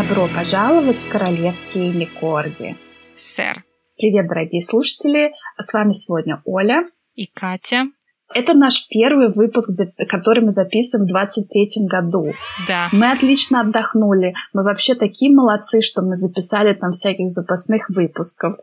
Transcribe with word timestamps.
Добро 0.00 0.28
пожаловать 0.34 1.00
в 1.00 1.10
королевские 1.10 1.92
Никорги. 1.92 2.74
Сэр. 3.18 3.62
Привет, 3.98 4.28
дорогие 4.28 4.62
слушатели. 4.62 5.30
С 5.58 5.74
вами 5.74 5.92
сегодня 5.92 6.40
Оля. 6.46 6.88
И 7.14 7.26
Катя. 7.26 7.84
Это 8.32 8.54
наш 8.54 8.88
первый 8.88 9.30
выпуск, 9.30 9.68
который 10.08 10.42
мы 10.42 10.52
записываем 10.52 11.06
в 11.06 11.10
23 11.10 11.86
году. 11.86 12.32
Да. 12.66 12.88
Мы 12.92 13.10
отлично 13.10 13.60
отдохнули. 13.60 14.32
Мы 14.54 14.62
вообще 14.62 14.94
такие 14.94 15.34
молодцы, 15.36 15.82
что 15.82 16.00
мы 16.00 16.14
записали 16.14 16.72
там 16.72 16.92
всяких 16.92 17.28
запасных 17.28 17.90
выпусков. 17.90 18.54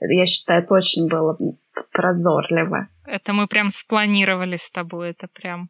Я 0.00 0.24
считаю, 0.24 0.62
это 0.62 0.76
очень 0.76 1.08
было 1.08 1.36
прозорливо. 1.92 2.88
Это 3.04 3.34
мы 3.34 3.48
прям 3.48 3.68
спланировали 3.68 4.56
с 4.56 4.70
тобой. 4.70 5.10
Это 5.10 5.28
прям... 5.28 5.68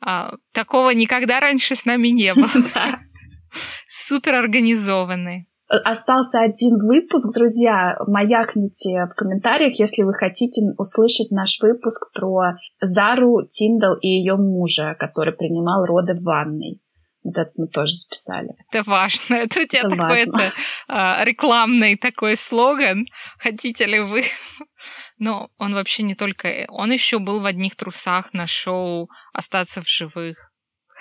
А, 0.00 0.34
такого 0.52 0.90
никогда 0.90 1.40
раньше 1.40 1.76
с 1.76 1.86
нами 1.86 2.08
не 2.08 2.34
было. 2.34 2.50
Супер 3.88 4.34
организованный. 4.34 5.48
Остался 5.68 6.40
один 6.40 6.76
выпуск, 6.78 7.34
друзья. 7.34 7.96
Маякните 8.06 9.06
в 9.10 9.14
комментариях, 9.16 9.78
если 9.78 10.02
вы 10.02 10.12
хотите 10.12 10.60
услышать 10.76 11.30
наш 11.30 11.58
выпуск 11.60 12.12
про 12.12 12.56
Зару 12.80 13.46
Тиндал 13.48 13.96
и 13.96 14.08
ее 14.08 14.36
мужа, 14.36 14.94
который 14.98 15.32
принимал 15.32 15.84
роды 15.86 16.14
в 16.14 16.22
ванной. 16.22 16.80
Вот 17.24 17.38
этот 17.38 17.56
мы 17.56 17.68
тоже 17.68 17.94
записали. 17.94 18.50
Это 18.70 18.88
важно. 18.88 19.34
Это 19.34 19.60
у 19.60 19.66
тебя 19.66 19.88
такой 19.88 20.52
а, 20.86 21.24
рекламный 21.24 21.96
такой 21.96 22.36
слоган. 22.36 23.06
Хотите 23.38 23.86
ли 23.86 24.00
вы? 24.00 24.24
Но 25.18 25.48
он 25.56 25.74
вообще 25.74 26.02
не 26.02 26.14
только... 26.14 26.66
Он 26.68 26.92
еще 26.92 27.18
был 27.18 27.40
в 27.40 27.46
одних 27.46 27.76
трусах 27.76 28.34
на 28.34 28.46
шоу 28.46 29.08
«Остаться 29.32 29.80
в 29.80 29.88
живых». 29.88 30.36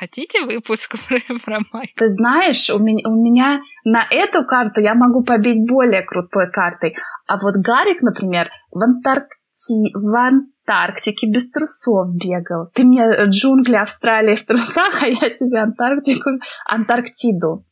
Хотите 0.03 0.41
выпуск 0.41 0.95
про, 1.07 1.19
про? 1.39 1.81
Ты 1.95 2.07
знаешь, 2.07 2.69
у 2.69 2.77
меня, 2.77 3.07
у 3.07 3.15
меня 3.15 3.61
на 3.85 4.05
эту 4.11 4.43
карту 4.43 4.81
я 4.81 4.95
могу 4.95 5.23
побить 5.23 5.65
более 5.65 6.01
крутой 6.01 6.51
картой. 6.51 6.97
А 7.25 7.37
вот 7.37 7.55
Гарик, 7.55 8.01
например, 8.01 8.51
в, 8.69 8.83
Антаркти... 8.83 9.93
в 9.93 10.13
Антарктике 10.13 11.27
без 11.27 11.49
трусов 11.49 12.07
бегал. 12.17 12.69
Ты 12.73 12.83
мне 12.83 13.03
джунгли 13.27 13.77
Австралии 13.77 14.35
в 14.35 14.45
трусах, 14.45 14.91
а 15.03 15.07
я 15.07 15.29
тебе 15.29 15.59
Антарктику, 15.59 16.31
Антарктиду. 16.65 17.65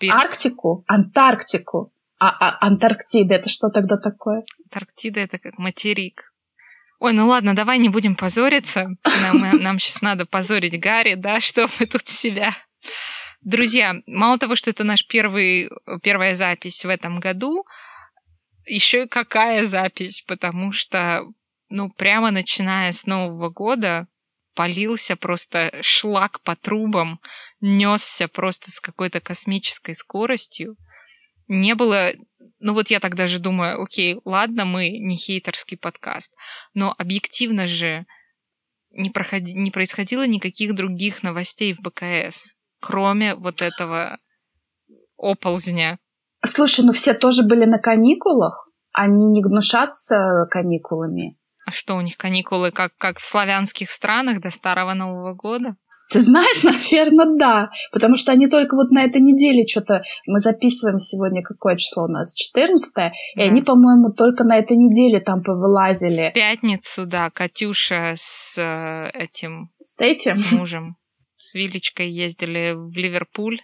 Без... 0.00 0.12
Арктику, 0.12 0.84
Антарктику. 0.88 1.92
А, 2.18 2.30
а 2.30 2.66
Антарктида 2.66 3.34
это 3.34 3.48
что 3.48 3.68
тогда 3.68 3.96
такое? 3.96 4.42
Антарктида 4.64 5.20
это 5.20 5.38
как 5.38 5.56
материк. 5.58 6.33
Ой, 7.04 7.12
ну 7.12 7.26
ладно, 7.26 7.54
давай 7.54 7.76
не 7.76 7.90
будем 7.90 8.14
позориться. 8.16 8.88
Нам, 9.04 9.60
нам 9.60 9.78
сейчас 9.78 10.00
надо 10.00 10.24
позорить 10.24 10.80
Гарри, 10.80 11.16
да, 11.16 11.38
что 11.42 11.68
мы 11.78 11.84
тут 11.84 12.08
себя. 12.08 12.56
Друзья, 13.42 13.96
мало 14.06 14.38
того, 14.38 14.56
что 14.56 14.70
это 14.70 14.84
наш 14.84 15.06
первый, 15.06 15.68
первая 16.02 16.34
запись 16.34 16.82
в 16.82 16.88
этом 16.88 17.20
году, 17.20 17.66
еще 18.64 19.02
и 19.02 19.06
какая 19.06 19.66
запись, 19.66 20.24
потому 20.26 20.72
что, 20.72 21.24
ну, 21.68 21.90
прямо 21.90 22.30
начиная 22.30 22.90
с 22.90 23.04
Нового 23.04 23.50
года 23.50 24.06
полился 24.54 25.14
просто 25.14 25.78
шлак 25.82 26.40
по 26.40 26.56
трубам, 26.56 27.20
несся 27.60 28.28
просто 28.28 28.70
с 28.70 28.80
какой-то 28.80 29.20
космической 29.20 29.94
скоростью 29.94 30.76
не 31.48 31.74
было... 31.74 32.12
Ну 32.60 32.74
вот 32.74 32.88
я 32.90 33.00
так 33.00 33.14
даже 33.14 33.38
думаю, 33.38 33.82
окей, 33.82 34.20
ладно, 34.24 34.64
мы 34.64 34.90
не 34.90 35.16
хейтерский 35.16 35.76
подкаст, 35.76 36.32
но 36.72 36.94
объективно 36.96 37.66
же 37.66 38.06
не, 38.90 39.10
проходи, 39.10 39.52
не 39.54 39.70
происходило 39.70 40.26
никаких 40.26 40.74
других 40.74 41.22
новостей 41.22 41.74
в 41.74 41.80
БКС, 41.80 42.54
кроме 42.80 43.34
вот 43.34 43.60
этого 43.60 44.18
оползня. 45.16 45.98
Слушай, 46.44 46.84
ну 46.84 46.92
все 46.92 47.14
тоже 47.14 47.42
были 47.42 47.64
на 47.64 47.78
каникулах, 47.78 48.68
они 48.92 49.26
не 49.26 49.42
гнушатся 49.42 50.46
каникулами. 50.50 51.36
А 51.66 51.72
что 51.72 51.96
у 51.96 52.00
них 52.00 52.16
каникулы, 52.16 52.70
как, 52.70 52.94
как 52.96 53.18
в 53.18 53.24
славянских 53.24 53.90
странах 53.90 54.40
до 54.40 54.50
Старого 54.50 54.94
Нового 54.94 55.34
года? 55.34 55.76
Ты 56.10 56.20
знаешь, 56.20 56.62
наверное, 56.64 57.36
да. 57.38 57.70
Потому 57.92 58.16
что 58.16 58.32
они 58.32 58.48
только 58.48 58.76
вот 58.76 58.90
на 58.90 59.02
этой 59.02 59.20
неделе 59.20 59.66
что-то... 59.66 60.02
Мы 60.26 60.38
записываем 60.38 60.98
сегодня 60.98 61.42
какое 61.42 61.76
число 61.76 62.04
у 62.04 62.08
нас? 62.08 62.34
14 62.34 62.92
да. 62.94 63.12
И 63.36 63.40
они, 63.40 63.62
по-моему, 63.62 64.12
только 64.12 64.44
на 64.44 64.56
этой 64.56 64.76
неделе 64.76 65.20
там 65.20 65.42
повылазили. 65.42 66.30
В 66.30 66.34
пятницу, 66.34 67.06
да, 67.06 67.30
Катюша 67.30 68.14
с 68.16 68.54
э, 68.56 69.10
этим... 69.14 69.70
С 69.78 70.00
этим? 70.00 70.34
С 70.34 70.52
мужем. 70.52 70.96
С 71.38 71.54
Вилечкой 71.54 72.10
ездили 72.10 72.74
в 72.74 72.96
Ливерпуль. 72.96 73.60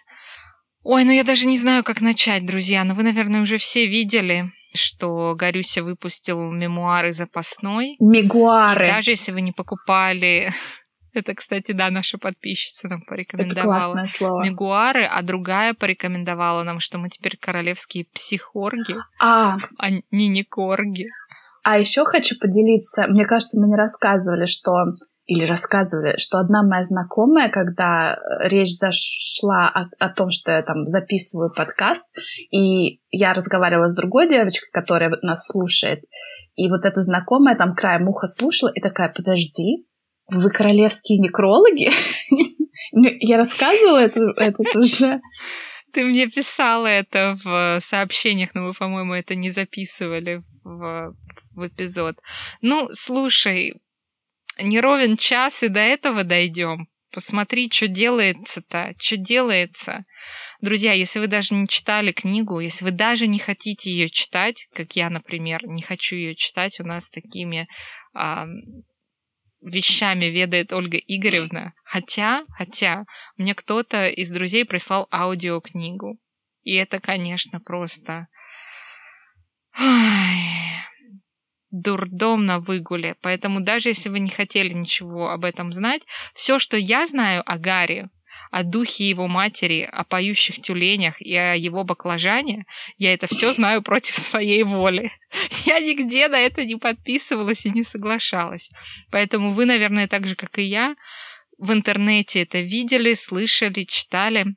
Ой, 0.83 1.05
ну 1.05 1.13
я 1.13 1.25
даже 1.25 1.47
не 1.47 1.59
знаю, 1.59 1.85
как 1.85 2.01
начать, 2.01 2.47
друзья. 2.47 2.85
Но 2.85 2.95
вы, 2.95 3.03
наверное, 3.03 3.43
уже 3.43 3.59
все 3.59 3.87
видели, 3.87 4.51
что 4.75 5.35
Горюся 5.35 5.83
выпустил 5.83 6.41
мемуары 6.51 7.13
запасной. 7.13 7.97
Мегуары. 8.01 8.89
даже 8.89 9.13
если 9.13 9.33
вы 9.33 9.43
не 9.43 9.53
покупали 9.53 10.53
это, 11.13 11.35
кстати, 11.35 11.73
да, 11.73 11.91
наша 11.91 12.19
подписчица 12.19 12.89
нам 12.89 13.03
порекомендовала. 13.03 13.77
Это 13.77 13.87
классное 13.87 14.07
слово. 14.07 14.45
Мегуары, 14.45 15.05
а 15.05 15.23
другая 15.23 15.75
порекомендовала 15.75 16.63
нам, 16.63 16.81
что 16.81 16.99
мы 16.99 17.09
теперь 17.09 17.37
королевские 17.39 18.07
психорги, 18.07 18.97
а, 19.21 19.57
а 19.79 19.91
не 20.11 20.29
никорги. 20.29 21.07
А 21.63 21.79
еще 21.79 22.05
хочу 22.05 22.39
поделиться, 22.39 23.07
мне 23.09 23.25
кажется, 23.25 23.61
мы 23.61 23.69
не 23.69 23.77
рассказывали, 23.77 24.47
что 24.47 24.73
или 25.27 25.45
рассказывали, 25.45 26.17
что 26.17 26.39
одна 26.39 26.65
моя 26.65 26.83
знакомая, 26.83 27.51
когда 27.51 28.19
речь 28.41 28.77
зашла 28.77 29.69
о, 29.69 29.89
о 30.01 30.09
том, 30.09 30.31
что 30.31 30.51
я 30.51 30.63
там 30.63 30.87
записываю 30.89 31.53
подкаст, 31.55 32.09
и 32.51 33.01
я 33.11 33.33
разговаривала 33.33 33.87
с 33.87 33.95
другой 33.95 34.29
девочкой, 34.29 34.71
которая 34.73 35.17
нас 35.23 35.47
слушает, 35.47 36.03
и 36.57 36.69
вот 36.69 36.85
эта 36.85 37.01
знакомая 37.01 37.57
там 37.57 37.75
краем 37.75 38.09
уха 38.09 38.27
слушала 38.27 38.71
и 38.75 38.81
такая, 38.81 39.09
подожди, 39.09 39.87
вы 40.33 40.51
королевские 40.51 41.19
некрологи? 41.19 41.91
Я 42.93 43.37
рассказывала 43.37 43.99
это, 43.99 44.21
это 44.37 44.79
уже. 44.79 45.21
Ты 45.93 46.05
мне 46.05 46.29
писала 46.29 46.87
это 46.87 47.37
в 47.45 47.81
сообщениях, 47.81 48.55
но 48.55 48.63
мы, 48.63 48.73
по-моему, 48.75 49.15
это 49.15 49.35
не 49.35 49.51
записывали 49.51 50.43
в, 50.63 51.15
в 51.55 51.67
эпизод. 51.67 52.17
Ну, 52.61 52.89
слушай, 52.93 53.75
не 54.59 54.81
ровен 54.81 55.17
час 55.17 55.63
и 55.63 55.69
до 55.69 55.81
этого 55.81 56.25
дойдем. 56.25 56.87
Посмотри, 57.13 57.69
что 57.73 57.89
делается-то, 57.89 58.95
что 58.99 59.17
делается. 59.17 60.05
Друзья, 60.61 60.93
если 60.93 61.19
вы 61.19 61.27
даже 61.27 61.55
не 61.55 61.67
читали 61.67 62.13
книгу, 62.13 62.61
если 62.61 62.85
вы 62.85 62.93
даже 62.93 63.27
не 63.27 63.41
хотите 63.41 63.91
ее 63.91 64.09
читать, 64.11 64.69
как 64.73 64.93
я, 64.95 65.11
например, 65.11 65.67
не 65.67 65.83
хочу 65.83 66.15
ее 66.15 66.37
читать, 66.37 66.79
у 66.79 66.85
нас 66.85 67.11
такими 67.11 67.67
вещами 69.61 70.27
ведает 70.27 70.73
Ольга 70.73 70.99
Игоревна. 70.99 71.75
Хотя, 71.85 72.45
хотя, 72.51 73.05
мне 73.37 73.55
кто-то 73.55 74.09
из 74.09 74.31
друзей 74.31 74.65
прислал 74.65 75.09
аудиокнигу. 75.13 76.19
И 76.63 76.75
это, 76.75 77.01
конечно, 77.01 77.61
просто... 77.61 78.29
Ой, 79.79 80.51
дурдом 81.71 82.47
на 82.47 82.59
выгуле. 82.59 83.17
Поэтому 83.23 83.61
даже 83.61 83.91
если 83.91 84.09
вы 84.09 84.19
не 84.19 84.31
хотели 84.31 84.73
ничего 84.73 85.31
об 85.31 85.45
этом 85.45 85.73
знать, 85.73 86.03
все, 86.35 86.59
что 86.59 86.77
я 86.77 87.07
знаю 87.07 87.43
о 87.47 87.59
Гарри, 87.59 88.09
о 88.51 88.65
духе 88.65 89.09
его 89.09 89.29
матери, 89.29 89.89
о 89.91 90.05
поющих 90.05 90.61
тюленях 90.61 91.21
и 91.21 91.35
о 91.37 91.55
его 91.55 91.85
баклажане, 91.85 92.67
я 92.99 93.15
это 93.15 93.27
все 93.29 93.53
знаю 93.53 93.83
против 93.83 94.17
своей 94.17 94.65
воли. 94.65 95.13
Я 95.65 95.79
нигде 95.79 96.27
на 96.27 96.41
это 96.41 96.65
не 96.65 96.75
подписывалась 96.75 97.65
и 97.65 97.71
не 97.71 97.85
соглашалась. 97.85 98.71
Поэтому 99.13 99.53
вы, 99.53 99.65
наверное, 99.65 100.09
так 100.09 100.27
же, 100.27 100.35
как 100.35 100.59
и 100.59 100.63
я, 100.63 100.97
в 101.57 101.73
интернете 101.73 102.43
это 102.43 102.61
видели, 102.61 103.15
слышали, 103.15 103.85
читали. 103.85 104.57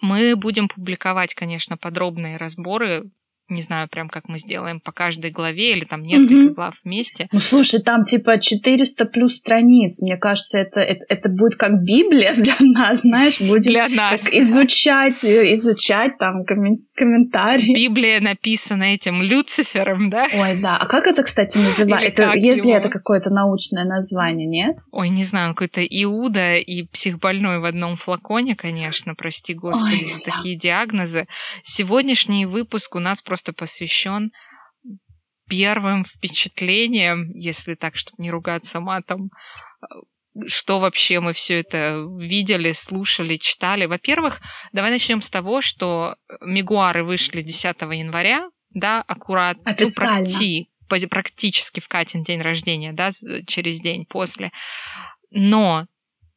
Мы 0.00 0.36
будем 0.36 0.68
публиковать, 0.68 1.34
конечно, 1.34 1.76
подробные 1.76 2.36
разборы 2.36 3.10
не 3.48 3.62
знаю 3.62 3.88
прям, 3.88 4.08
как 4.08 4.28
мы 4.28 4.38
сделаем 4.38 4.80
по 4.80 4.92
каждой 4.92 5.30
главе 5.30 5.72
или 5.72 5.84
там 5.84 6.02
несколько 6.02 6.34
mm-hmm. 6.34 6.54
глав 6.54 6.74
вместе. 6.84 7.28
Ну, 7.32 7.38
слушай, 7.38 7.80
там 7.80 8.04
типа 8.04 8.38
400 8.38 9.04
плюс 9.06 9.34
страниц. 9.34 10.00
Мне 10.00 10.16
кажется, 10.16 10.58
это, 10.58 10.80
это, 10.80 11.04
это 11.08 11.28
будет 11.28 11.56
как 11.56 11.82
Библия 11.82 12.34
для 12.36 12.56
нас, 12.60 13.02
знаешь, 13.02 13.40
будем 13.40 13.72
для 13.72 13.88
нас. 13.88 14.22
Как 14.22 14.32
изучать, 14.34 15.24
изучать 15.24 16.18
там 16.18 16.44
комментарии. 16.44 17.74
Библия 17.74 18.20
написана 18.20 18.94
этим 18.94 19.22
Люцифером, 19.22 20.10
да? 20.10 20.28
Ой, 20.32 20.58
да. 20.60 20.78
А 20.78 20.86
как 20.86 21.06
это, 21.06 21.22
кстати, 21.22 21.58
называется? 21.58 22.22
Это, 22.24 22.32
если 22.36 22.68
его? 22.68 22.78
это 22.78 22.88
какое-то 22.88 23.30
научное 23.30 23.84
название, 23.84 24.46
нет? 24.46 24.76
Ой, 24.90 25.10
не 25.10 25.24
знаю, 25.24 25.54
какой-то 25.54 25.82
Иуда 25.84 26.56
и 26.56 26.84
психбольной 26.84 27.58
в 27.58 27.64
одном 27.64 27.96
флаконе, 27.96 28.56
конечно, 28.56 29.14
прости 29.14 29.54
господи, 29.54 30.04
Ой, 30.04 30.12
за 30.12 30.18
да. 30.24 30.36
такие 30.36 30.56
диагнозы. 30.56 31.26
Сегодняшний 31.62 32.46
выпуск 32.46 32.94
у 32.94 32.98
нас 32.98 33.20
просто 33.20 33.31
просто 33.32 33.54
посвящен 33.54 34.30
первым 35.48 36.04
впечатлениям, 36.04 37.30
если 37.30 37.76
так, 37.76 37.96
чтобы 37.96 38.22
не 38.22 38.30
ругаться 38.30 38.78
матом, 38.78 39.30
что 40.46 40.80
вообще 40.80 41.18
мы 41.20 41.32
все 41.32 41.60
это 41.60 42.04
видели, 42.18 42.72
слушали, 42.72 43.36
читали. 43.36 43.86
Во-первых, 43.86 44.42
давай 44.72 44.90
начнем 44.90 45.22
с 45.22 45.30
того, 45.30 45.62
что 45.62 46.16
мегуары 46.42 47.04
вышли 47.04 47.40
10 47.40 47.64
января, 47.80 48.50
да, 48.68 49.00
аккурат, 49.00 49.56
ну, 49.64 49.90
практи, 49.96 50.68
практически 51.08 51.80
в 51.80 51.88
Катин 51.88 52.24
день 52.24 52.42
рождения, 52.42 52.92
да, 52.92 53.12
через 53.46 53.80
день 53.80 54.04
после. 54.04 54.50
Но 55.30 55.86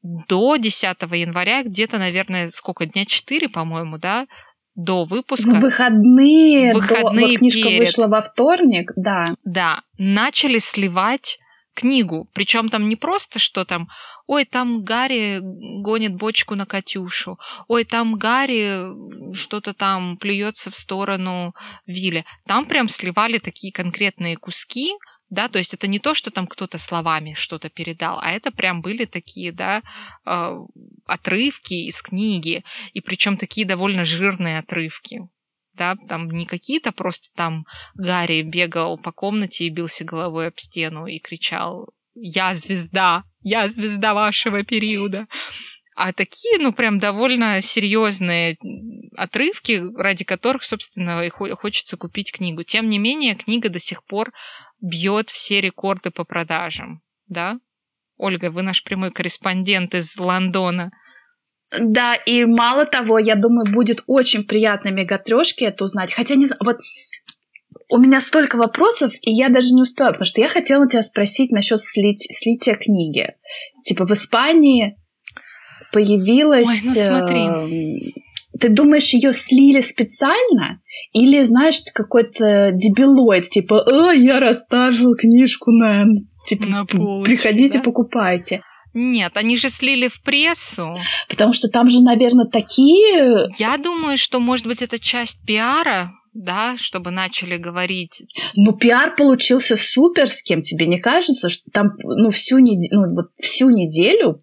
до 0.02 0.56
10 0.56 1.02
января, 1.12 1.64
где-то, 1.64 1.98
наверное, 1.98 2.48
сколько, 2.48 2.86
дня 2.86 3.04
4, 3.04 3.50
по-моему, 3.50 3.98
да, 3.98 4.28
до 4.76 5.06
выпуска. 5.06 5.50
В 5.50 5.60
выходные, 5.62 6.74
выходные 6.74 7.28
до, 7.28 7.32
вот 7.32 7.38
книжка 7.40 7.64
перед. 7.64 7.80
вышла 7.80 8.08
во 8.08 8.22
вторник, 8.22 8.92
да. 8.96 9.26
Да, 9.44 9.82
начали 9.98 10.60
сливать 10.60 11.40
книгу. 11.74 12.28
Причем 12.34 12.70
там 12.70 12.90
не 12.90 12.96
просто, 12.96 13.40
что 13.40 13.66
там, 13.66 13.88
ой, 14.28 14.46
там 14.46 14.84
Гарри 14.84 15.40
гонит 15.82 16.16
бочку 16.16 16.56
на 16.56 16.66
Катюшу, 16.66 17.38
ой, 17.68 17.84
там 17.86 18.16
Гарри 18.16 19.34
что-то 19.34 19.74
там 19.74 20.18
плюется 20.18 20.72
в 20.72 20.76
сторону 20.76 21.54
Вилли. 21.86 22.26
Там 22.46 22.66
прям 22.66 22.88
сливали 22.90 23.38
такие 23.38 23.72
конкретные 23.72 24.38
куски, 24.38 24.94
да, 25.36 25.50
то 25.50 25.60
есть 25.60 25.74
это 25.74 25.88
не 25.88 26.00
то, 26.00 26.16
что 26.16 26.32
там 26.32 26.48
кто-то 26.48 26.78
словами 26.78 27.36
что-то 27.36 27.70
передал, 27.70 28.20
а 28.22 28.32
это 28.32 28.52
прям 28.52 28.82
были 28.82 29.06
такие, 29.06 29.52
да, 29.52 29.84
э, 30.26 30.58
отрывки 31.06 31.74
из 31.74 32.02
книги, 32.02 32.64
и 32.94 33.02
причем 33.02 33.38
такие 33.38 33.68
довольно 33.68 34.06
жирные 34.06 34.60
отрывки, 34.60 35.20
да, 35.74 35.96
там 36.08 36.32
не 36.32 36.46
какие-то 36.46 36.92
просто 36.92 37.28
там 37.36 37.66
Гарри 37.96 38.42
бегал 38.42 38.98
по 38.98 39.12
комнате 39.12 39.66
и 39.66 39.70
бился 39.70 40.06
головой 40.06 40.48
об 40.48 40.58
стену 40.58 41.06
и 41.06 41.20
кричал 41.20 41.90
«Я 42.16 42.56
звезда! 42.56 43.24
Я 43.42 43.68
звезда 43.70 44.14
вашего 44.14 44.64
периода!» 44.64 45.28
А 45.96 46.12
такие, 46.12 46.58
ну, 46.60 46.74
прям 46.74 47.00
довольно 47.00 47.62
серьезные 47.62 48.58
отрывки, 49.16 49.82
ради 49.96 50.26
которых, 50.26 50.64
собственно, 50.64 51.22
и 51.22 51.30
хочется 51.30 51.96
купить 51.96 52.34
книгу. 52.34 52.64
Тем 52.64 52.90
не 52.90 53.00
менее, 53.00 53.36
книга 53.36 53.70
до 53.70 53.80
сих 53.80 54.04
пор 54.04 54.34
бьет 54.82 55.30
все 55.30 55.62
рекорды 55.62 56.12
по 56.12 56.26
продажам, 56.26 57.02
да? 57.28 57.60
Ольга, 58.18 58.52
вы 58.52 58.62
наш 58.62 58.84
прямой 58.84 59.12
корреспондент 59.12 59.96
из 59.96 60.18
Лондона. 60.18 60.92
Да, 61.80 62.16
и 62.16 62.44
мало 62.44 62.86
того, 62.86 63.18
я 63.18 63.36
думаю, 63.36 63.72
будет 63.72 64.04
очень 64.06 64.44
приятно 64.44 64.90
мегатрешке 64.90 65.66
это 65.68 65.86
узнать. 65.86 66.14
Хотя 66.14 66.36
не 66.36 66.48
вот 66.64 66.78
у 67.90 67.98
меня 67.98 68.20
столько 68.20 68.58
вопросов, 68.58 69.14
и 69.22 69.32
я 69.32 69.48
даже 69.48 69.74
не 69.74 69.82
успела, 69.82 70.10
потому 70.10 70.26
что 70.26 70.42
я 70.42 70.50
хотела 70.50 70.90
тебя 70.90 71.02
спросить 71.02 71.52
насчет 71.52 71.80
слить, 71.80 72.28
слития 72.32 72.76
книги. 72.76 73.36
Типа 73.84 74.06
в 74.06 74.12
Испании 74.12 74.98
появилась... 75.96 76.68
Ой, 76.68 76.80
ну 76.84 76.92
смотри. 76.92 77.40
Э, 77.40 78.60
ты 78.60 78.70
думаешь, 78.70 79.14
ее 79.14 79.32
слили 79.34 79.80
специально? 79.80 80.82
Или, 81.14 81.44
знаешь, 81.44 81.80
какой-то 81.94 82.72
дебилоид, 82.74 83.50
типа, 83.50 84.10
«А, 84.10 84.14
я 84.14 84.40
расставил 84.40 85.16
книжку 85.16 85.72
на... 85.72 86.06
Типа, 86.46 86.66
на 86.68 86.86
полочке, 86.86 87.32
приходите, 87.32 87.78
да? 87.80 87.84
покупайте. 87.84 88.62
Нет, 88.94 89.32
они 89.36 89.58
же 89.58 89.70
слили 89.70 90.08
в 90.08 90.22
прессу. 90.22 90.96
Потому 91.30 91.54
что 91.54 91.70
там 91.70 91.90
же, 91.90 92.02
наверное, 92.02 92.46
такие... 92.46 93.48
Я 93.58 93.78
думаю, 93.78 94.18
что, 94.18 94.40
может 94.40 94.68
быть, 94.68 94.82
это 94.82 95.00
часть 95.00 95.40
пиара, 95.46 96.12
да, 96.36 96.76
чтобы 96.78 97.12
начали 97.12 97.58
говорить. 97.58 98.24
Ну, 98.56 98.74
пиар 98.74 99.16
получился 99.16 99.76
суперским, 99.78 100.62
тебе 100.62 100.86
не 100.86 101.00
кажется, 101.00 101.50
что 101.50 101.64
там, 101.72 101.88
ну, 102.04 102.30
всю, 102.30 102.60
нед... 102.60 102.92
ну, 102.92 103.02
вот 103.02 103.32
всю 103.36 103.70
неделю... 103.70 104.38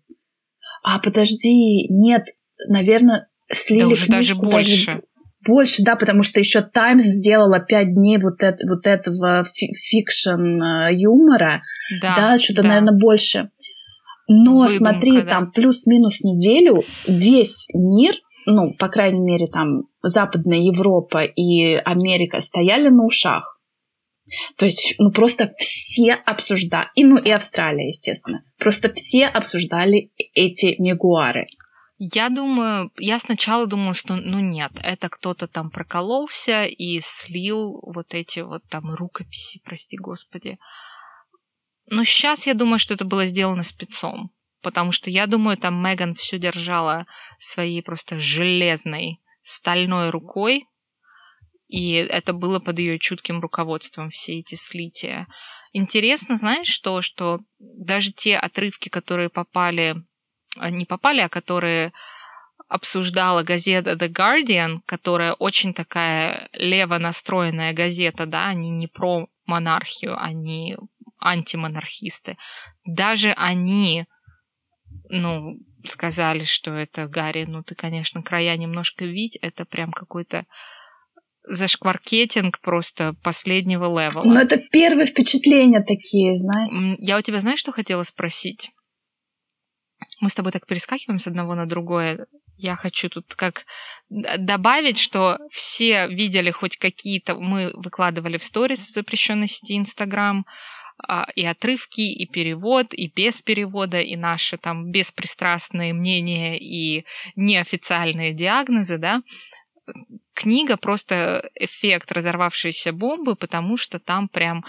А, 0.82 0.98
подожди, 0.98 1.86
нет, 1.88 2.24
наверное, 2.68 3.28
слили 3.52 3.82
да 3.82 3.88
уже 3.88 4.06
даже 4.06 4.34
книжку 4.34 4.50
больше. 4.50 5.02
Больше, 5.46 5.82
да, 5.82 5.96
потому 5.96 6.22
что 6.22 6.38
еще 6.38 6.62
Таймс 6.62 7.02
сделала 7.02 7.58
пять 7.58 7.94
дней 7.94 8.18
вот, 8.18 8.42
это, 8.42 8.64
вот 8.68 8.86
этого 8.86 9.42
фи- 9.42 9.72
fiction 9.74 10.62
э, 10.62 10.94
юмора. 10.94 11.62
Да, 12.00 12.14
Да, 12.16 12.38
что-то, 12.38 12.62
да. 12.62 12.68
наверное, 12.68 12.96
больше. 12.96 13.50
Но 14.28 14.58
Выдумка, 14.60 14.76
смотри, 14.76 15.22
да. 15.22 15.28
там 15.28 15.50
плюс-минус 15.50 16.20
неделю 16.22 16.84
весь 17.08 17.66
мир, 17.74 18.14
ну, 18.46 18.72
по 18.78 18.88
крайней 18.88 19.20
мере, 19.20 19.46
там 19.46 19.82
Западная 20.02 20.58
Европа 20.58 21.22
и 21.22 21.74
Америка 21.74 22.40
стояли 22.40 22.88
на 22.88 23.04
ушах. 23.04 23.60
То 24.56 24.64
есть, 24.64 24.94
ну, 24.98 25.10
просто 25.10 25.54
все 25.58 26.12
обсуждали, 26.12 26.88
и, 26.94 27.04
ну, 27.04 27.18
и 27.18 27.30
Австралия, 27.30 27.88
естественно, 27.88 28.44
просто 28.58 28.92
все 28.92 29.26
обсуждали 29.26 30.10
эти 30.34 30.80
мегуары. 30.80 31.46
Я 31.98 32.30
думаю, 32.30 32.90
я 32.98 33.20
сначала 33.20 33.66
думала, 33.66 33.94
что 33.94 34.16
ну 34.16 34.40
нет, 34.40 34.72
это 34.82 35.08
кто-то 35.08 35.46
там 35.46 35.70
прокололся 35.70 36.64
и 36.64 36.98
слил 37.00 37.78
вот 37.82 38.12
эти 38.14 38.40
вот 38.40 38.62
там 38.68 38.92
рукописи, 38.94 39.60
прости 39.64 39.96
господи. 39.96 40.58
Но 41.88 42.02
сейчас 42.02 42.46
я 42.46 42.54
думаю, 42.54 42.80
что 42.80 42.94
это 42.94 43.04
было 43.04 43.24
сделано 43.26 43.62
спецом. 43.62 44.32
Потому 44.62 44.92
что 44.92 45.10
я 45.10 45.26
думаю, 45.26 45.56
там 45.56 45.80
Меган 45.82 46.14
все 46.14 46.38
держала 46.38 47.06
своей 47.38 47.82
просто 47.82 48.18
железной 48.18 49.20
стальной 49.42 50.10
рукой, 50.10 50.66
и 51.72 51.92
это 51.94 52.34
было 52.34 52.60
под 52.60 52.78
ее 52.78 52.98
чутким 52.98 53.40
руководством, 53.40 54.10
все 54.10 54.40
эти 54.40 54.56
слития. 54.56 55.26
Интересно, 55.72 56.36
знаешь 56.36 56.66
что, 56.68 57.00
что 57.00 57.40
даже 57.58 58.12
те 58.12 58.36
отрывки, 58.36 58.90
которые 58.90 59.30
попали, 59.30 59.96
а, 60.58 60.68
не 60.68 60.84
попали, 60.84 61.20
а 61.20 61.30
которые 61.30 61.94
обсуждала 62.68 63.42
газета 63.42 63.92
The 63.92 64.10
Guardian, 64.10 64.80
которая 64.84 65.32
очень 65.32 65.72
такая 65.72 66.50
лево 66.52 66.98
настроенная 66.98 67.72
газета, 67.72 68.26
да, 68.26 68.48
они 68.48 68.68
не 68.68 68.86
про 68.86 69.28
монархию, 69.46 70.22
они 70.22 70.76
антимонархисты. 71.18 72.36
Даже 72.84 73.32
они, 73.32 74.04
ну, 75.08 75.56
сказали, 75.86 76.44
что 76.44 76.74
это 76.74 77.06
Гарри, 77.06 77.44
ну 77.44 77.62
ты, 77.62 77.74
конечно, 77.74 78.22
края 78.22 78.58
немножко 78.58 79.06
видь, 79.06 79.38
это 79.40 79.64
прям 79.64 79.90
какой-то 79.90 80.44
зашкваркетинг 81.44 82.60
просто 82.60 83.14
последнего 83.22 83.84
левела. 83.84 84.22
Но 84.24 84.40
это 84.40 84.58
первые 84.58 85.06
впечатления 85.06 85.82
такие, 85.82 86.34
знаешь. 86.34 86.72
Я 86.98 87.18
у 87.18 87.22
тебя 87.22 87.40
знаешь, 87.40 87.58
что 87.58 87.72
хотела 87.72 88.02
спросить? 88.04 88.70
Мы 90.20 90.30
с 90.30 90.34
тобой 90.34 90.52
так 90.52 90.66
перескакиваем 90.66 91.18
с 91.18 91.26
одного 91.26 91.54
на 91.54 91.66
другое. 91.66 92.26
Я 92.56 92.76
хочу 92.76 93.08
тут 93.08 93.34
как 93.34 93.64
добавить, 94.08 94.98
что 94.98 95.38
все 95.50 96.06
видели 96.08 96.50
хоть 96.50 96.76
какие-то... 96.76 97.34
Мы 97.34 97.72
выкладывали 97.74 98.38
в 98.38 98.44
сторис 98.44 98.84
в 98.86 98.90
запрещенной 98.90 99.48
сети 99.48 99.76
Инстаграм 99.76 100.44
а, 100.98 101.26
и 101.34 101.44
отрывки, 101.44 102.02
и 102.02 102.26
перевод, 102.26 102.94
и 102.94 103.10
без 103.14 103.42
перевода, 103.42 104.00
и 104.00 104.16
наши 104.16 104.58
там 104.58 104.90
беспристрастные 104.90 105.92
мнения 105.92 106.58
и 106.58 107.04
неофициальные 107.34 108.32
диагнозы, 108.32 108.98
да. 108.98 109.22
Книга 110.34 110.76
просто 110.76 111.50
эффект 111.54 112.12
разорвавшейся 112.12 112.92
бомбы, 112.92 113.36
потому 113.36 113.76
что 113.76 113.98
там 113.98 114.28
прям 114.28 114.64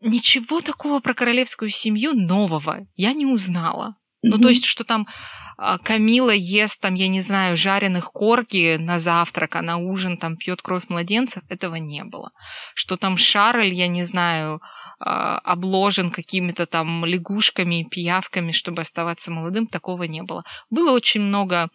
ничего 0.00 0.60
такого 0.60 1.00
про 1.00 1.14
королевскую 1.14 1.70
семью 1.70 2.14
нового 2.14 2.86
я 2.94 3.12
не 3.12 3.26
узнала. 3.26 3.96
Ну, 4.22 4.34
Мгм. 4.34 4.42
то 4.42 4.48
есть, 4.50 4.64
что 4.64 4.84
там 4.84 5.06
а, 5.56 5.78
Камила 5.78 6.30
ест, 6.30 6.80
там, 6.80 6.94
я 6.94 7.08
не 7.08 7.20
знаю, 7.20 7.56
жареных 7.56 8.12
корги 8.12 8.76
на 8.78 8.98
завтрак, 8.98 9.56
а 9.56 9.62
на 9.62 9.78
ужин 9.78 10.18
там 10.18 10.36
пьет 10.36 10.62
кровь 10.62 10.88
младенцев, 10.88 11.42
этого 11.48 11.76
не 11.76 12.04
было. 12.04 12.30
Что 12.74 12.96
там 12.96 13.16
Шарль, 13.16 13.72
я 13.72 13.88
не 13.88 14.04
знаю, 14.04 14.60
а, 14.98 15.38
обложен 15.38 16.10
какими-то 16.10 16.66
там 16.66 17.04
лягушками 17.04 17.80
и 17.80 17.88
пиявками, 17.88 18.52
чтобы 18.52 18.82
оставаться 18.82 19.30
молодым, 19.30 19.66
такого 19.66 20.04
не 20.04 20.22
было. 20.22 20.44
Было 20.68 20.92
очень 20.92 21.22
много 21.22 21.68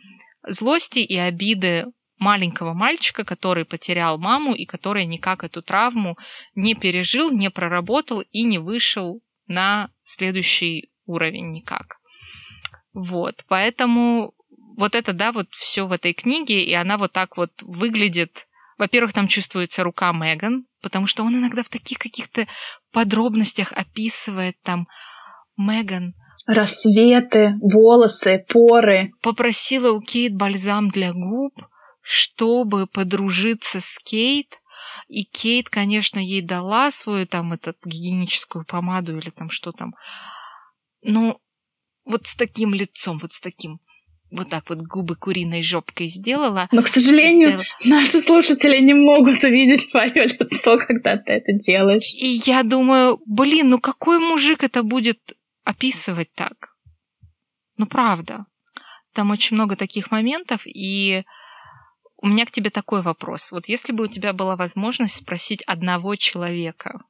злости 0.48 1.00
и 1.00 1.18
обиды 1.18 1.86
маленького 2.18 2.74
мальчика, 2.74 3.24
который 3.24 3.66
потерял 3.66 4.18
маму 4.18 4.54
и 4.54 4.66
который 4.66 5.06
никак 5.06 5.44
эту 5.44 5.62
травму 5.62 6.18
не 6.56 6.76
пережил, 6.76 7.32
не 7.32 7.50
проработал 7.50 8.22
и 8.22 8.44
не 8.44 8.58
вышел 8.58 9.22
на 9.48 9.90
следующий 10.04 10.90
уровень 11.06 11.52
никак. 11.52 11.98
Вот, 12.94 13.44
поэтому 13.48 14.34
вот 14.78 14.96
это, 14.96 15.14
да, 15.14 15.32
вот 15.32 15.48
все 15.52 15.88
в 15.88 15.92
этой 15.92 16.14
книге, 16.14 16.64
и 16.64 16.74
она 16.74 16.98
вот 16.98 17.12
так 17.12 17.38
вот 17.38 17.52
выглядит. 17.62 18.48
Во-первых, 18.78 19.14
там 19.14 19.28
чувствуется 19.28 19.84
рука 19.84 20.12
Меган, 20.12 20.66
потому 20.82 21.08
что 21.08 21.24
он 21.24 21.36
иногда 21.36 21.64
в 21.64 21.70
таких 21.70 21.98
каких-то 21.98 22.48
подробностях 22.92 23.72
описывает 23.72 24.56
там 24.64 24.88
Меган 25.58 26.14
Рассветы, 26.48 27.56
волосы, 27.60 28.46
поры. 28.48 29.12
попросила 29.22 29.92
у 29.92 30.02
Кейт 30.02 30.36
бальзам 30.36 30.90
для 30.90 31.12
губ, 31.12 31.54
чтобы 32.06 32.86
подружиться 32.86 33.80
с 33.82 33.98
Кейт. 34.04 34.60
И 35.08 35.24
Кейт, 35.24 35.70
конечно, 35.70 36.20
ей 36.20 36.44
дала 36.44 36.92
свою 36.92 37.26
там 37.26 37.54
этот 37.54 37.78
гигиеническую 37.84 38.64
помаду 38.64 39.18
или 39.18 39.32
там 39.32 39.50
что 39.50 39.72
там. 39.72 39.96
Но 41.02 41.40
вот 42.06 42.28
с 42.28 42.36
таким 42.36 42.76
лицом, 42.76 43.18
вот 43.18 43.34
с 43.34 43.40
таким 43.40 43.80
вот 44.30 44.50
так 44.50 44.70
вот 44.70 44.80
губы 44.80 45.16
куриной 45.16 45.64
жопкой 45.64 46.08
сделала. 46.08 46.68
Но, 46.72 46.84
к 46.84 46.88
сожалению, 46.88 47.48
сделала... 47.48 47.66
наши 47.86 48.22
слушатели 48.22 48.80
не 48.80 48.94
могут 48.94 49.44
увидеть 49.44 49.90
твое 49.92 50.28
лицо, 50.28 50.78
когда 50.78 51.18
ты 51.18 51.34
это 51.34 51.54
делаешь. 51.54 52.14
И 52.14 52.42
я 52.46 52.62
думаю, 52.62 53.20
блин, 53.26 53.70
ну 53.70 53.80
какой 53.80 54.20
мужик 54.20 54.64
это 54.64 54.84
будет 54.84 55.20
описывать 55.64 56.32
так? 56.36 56.76
Ну, 57.78 57.88
правда. 57.88 58.46
Там 59.14 59.32
очень 59.32 59.56
много 59.56 59.76
таких 59.76 60.12
моментов, 60.12 60.68
и 60.68 61.24
у 62.26 62.28
меня 62.28 62.48
к 62.48 62.52
тебе 62.52 62.72
такой 62.72 63.04
вопрос. 63.04 63.52
Вот 63.52 63.68
если 63.68 63.92
бы 63.92 64.06
у 64.06 64.08
тебя 64.08 64.34
была 64.34 64.56
возможность 64.56 65.18
спросить 65.18 65.62
одного 65.68 66.16
человека, 66.16 67.04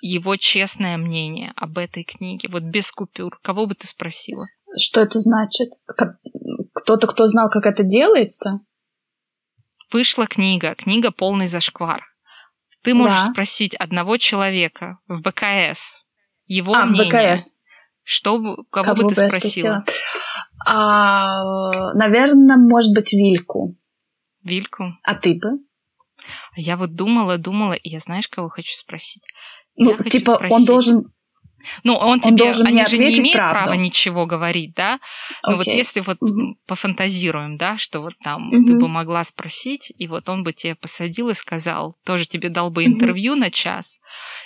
его 0.00 0.36
честное 0.36 0.96
мнение 0.96 1.52
об 1.56 1.76
этой 1.76 2.04
книге, 2.04 2.48
вот 2.50 2.62
без 2.62 2.90
купюр, 2.90 3.38
кого 3.42 3.66
бы 3.66 3.74
ты 3.74 3.86
спросила? 3.86 4.46
Что 4.78 5.02
это 5.02 5.20
значит? 5.20 5.68
Кто-то, 6.72 7.06
кто 7.06 7.26
знал, 7.26 7.50
как 7.50 7.66
это 7.66 7.84
делается? 7.84 8.60
Вышла 9.92 10.26
книга, 10.26 10.74
книга 10.74 11.10
полный 11.10 11.46
зашквар. 11.46 12.02
Ты 12.82 12.94
можешь 12.94 13.26
да. 13.26 13.30
спросить 13.30 13.74
одного 13.74 14.16
человека 14.16 15.00
в 15.06 15.20
БКС, 15.20 16.02
его 16.46 16.72
а, 16.72 16.86
мнение. 16.86 17.34
БКС. 17.34 17.58
Что, 18.04 18.38
кого, 18.70 18.94
кого 18.94 19.02
бы 19.02 19.14
ты 19.14 19.28
спросила? 19.28 19.84
А, 20.66 21.94
наверное, 21.94 22.56
может 22.56 22.94
быть, 22.94 23.12
Вильку. 23.12 23.76
Вильку? 24.42 24.94
А 25.02 25.14
ты 25.14 25.34
бы? 25.34 25.58
Я 26.56 26.76
вот 26.76 26.94
думала, 26.94 27.38
думала, 27.38 27.72
и 27.72 27.88
я 27.88 28.00
знаешь, 28.00 28.28
кого 28.28 28.48
хочу 28.48 28.72
спросить? 28.76 29.22
Ну, 29.76 29.90
я 29.90 30.10
типа, 30.10 30.34
спросить... 30.34 30.52
он 30.52 30.64
должен 30.64 31.12
ну, 31.84 31.94
он, 31.94 32.20
тебе, 32.20 32.36
должен 32.36 32.66
они 32.66 32.84
же 32.86 32.98
не 32.98 33.18
имеют 33.18 33.36
правду. 33.36 33.64
права 33.64 33.74
ничего 33.74 34.26
говорить, 34.26 34.74
да? 34.74 35.00
Но 35.42 35.52
okay. 35.52 35.56
вот 35.56 35.66
если 35.66 36.00
вот 36.00 36.18
mm-hmm. 36.22 36.54
пофантазируем, 36.66 37.56
да, 37.56 37.76
что 37.76 38.00
вот 38.00 38.14
там 38.22 38.50
mm-hmm. 38.50 38.66
ты 38.66 38.74
бы 38.76 38.88
могла 38.88 39.24
спросить, 39.24 39.92
и 39.96 40.06
вот 40.08 40.28
он 40.28 40.42
бы 40.42 40.52
тебе 40.52 40.74
посадил 40.74 41.28
и 41.28 41.34
сказал, 41.34 41.96
тоже 42.04 42.26
тебе 42.26 42.48
дал 42.48 42.70
бы 42.70 42.84
интервью 42.84 43.34
mm-hmm. 43.34 43.40
на 43.40 43.50
час. 43.50 44.00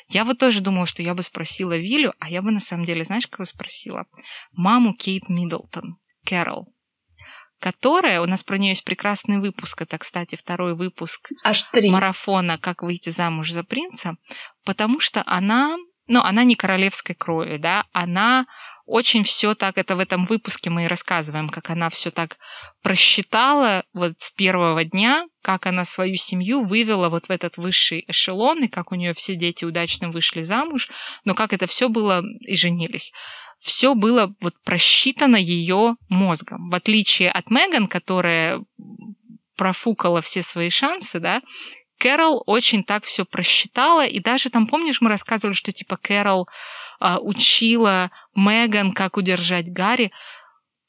Я 0.08 0.24
вот 0.24 0.38
тоже 0.38 0.60
думала, 0.60 0.86
что 0.86 1.02
я 1.02 1.14
бы 1.14 1.22
спросила 1.22 1.76
Вилю, 1.76 2.14
а 2.18 2.28
я 2.28 2.42
бы 2.42 2.50
на 2.50 2.60
самом 2.60 2.84
деле, 2.84 3.04
знаешь, 3.04 3.26
кого 3.26 3.44
спросила? 3.44 4.06
Маму 4.52 4.94
Кейт 4.94 5.28
Миддлтон, 5.28 5.96
Кэрол 6.24 6.74
которая, 7.60 8.20
у 8.20 8.26
нас 8.26 8.42
про 8.42 8.58
нее 8.58 8.72
есть 8.72 8.84
прекрасный 8.84 9.38
выпуск, 9.38 9.80
это, 9.80 9.96
кстати, 9.96 10.36
второй 10.36 10.74
выпуск 10.74 11.30
Аж 11.44 11.62
три. 11.62 11.88
марафона 11.88 12.58
«Как 12.58 12.82
выйти 12.82 13.08
замуж 13.08 13.52
за 13.52 13.64
принца», 13.64 14.16
потому 14.66 15.00
что 15.00 15.22
она 15.24 15.78
ну, 16.06 16.20
она 16.20 16.44
не 16.44 16.54
королевской 16.54 17.14
крови, 17.14 17.56
да, 17.56 17.86
она 17.92 18.44
очень 18.86 19.24
все 19.24 19.54
так, 19.54 19.78
это 19.78 19.96
в 19.96 19.98
этом 19.98 20.26
выпуске 20.26 20.68
мы 20.68 20.84
и 20.84 20.88
рассказываем, 20.88 21.48
как 21.48 21.70
она 21.70 21.88
все 21.88 22.10
так 22.10 22.36
просчитала 22.82 23.84
вот 23.94 24.12
с 24.18 24.30
первого 24.30 24.84
дня, 24.84 25.26
как 25.42 25.66
она 25.66 25.84
свою 25.84 26.16
семью 26.16 26.64
вывела 26.64 27.08
вот 27.08 27.26
в 27.26 27.30
этот 27.30 27.56
высший 27.56 28.04
эшелон, 28.06 28.64
и 28.64 28.68
как 28.68 28.92
у 28.92 28.94
нее 28.94 29.14
все 29.14 29.36
дети 29.36 29.64
удачно 29.64 30.10
вышли 30.10 30.42
замуж, 30.42 30.90
но 31.24 31.34
как 31.34 31.52
это 31.52 31.66
все 31.66 31.88
было 31.88 32.22
и 32.40 32.56
женились. 32.56 33.12
Все 33.58 33.94
было 33.94 34.34
вот 34.40 34.54
просчитано 34.64 35.36
ее 35.36 35.96
мозгом. 36.08 36.68
В 36.68 36.74
отличие 36.74 37.30
от 37.30 37.50
Меган, 37.50 37.86
которая 37.86 38.62
профукала 39.56 40.20
все 40.20 40.42
свои 40.42 40.68
шансы, 40.68 41.20
да, 41.20 41.40
Кэрол 41.98 42.42
очень 42.46 42.84
так 42.84 43.04
все 43.04 43.24
просчитала, 43.24 44.04
и 44.04 44.20
даже 44.20 44.50
там, 44.50 44.66
помнишь, 44.66 45.00
мы 45.00 45.08
рассказывали, 45.08 45.54
что 45.54 45.72
типа 45.72 45.96
Кэрол 45.96 46.48
учила 47.20 48.10
Меган, 48.34 48.92
как 48.92 49.16
удержать 49.16 49.70
Гарри. 49.72 50.10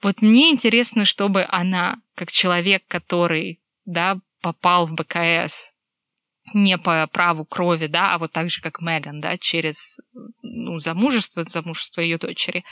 Вот 0.02 0.22
мне 0.22 0.52
интересно, 0.52 1.06
чтобы 1.06 1.46
она, 1.50 1.98
как 2.16 2.32
человек, 2.32 2.84
который, 2.88 3.60
да, 3.86 4.20
попал 4.42 4.88
в 4.88 4.94
БКС 4.94 5.74
не 6.54 6.78
по 6.78 7.08
праву 7.08 7.44
крови, 7.44 7.88
да, 7.88 8.14
а 8.14 8.18
вот 8.20 8.32
так 8.32 8.50
же, 8.50 8.62
как 8.62 8.80
Меган, 8.80 9.20
да, 9.20 9.38
через 9.38 10.00
ну, 10.42 10.80
замужество, 10.80 11.44
замужество 11.44 12.02
ее 12.02 12.18
дочери. 12.18 12.64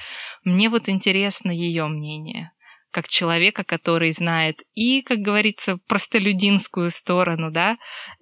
Мне 0.44 0.70
вот 0.70 0.88
интересно 0.90 1.52
ее 1.52 1.88
мнение 1.88 2.52
как 2.94 3.08
человека, 3.08 3.64
который 3.64 4.12
знает 4.12 4.62
и, 4.76 5.02
как 5.02 5.18
говорится, 5.18 5.80
простолюдинскую 5.88 6.92
сторону, 6.92 7.50
да, 7.50 7.78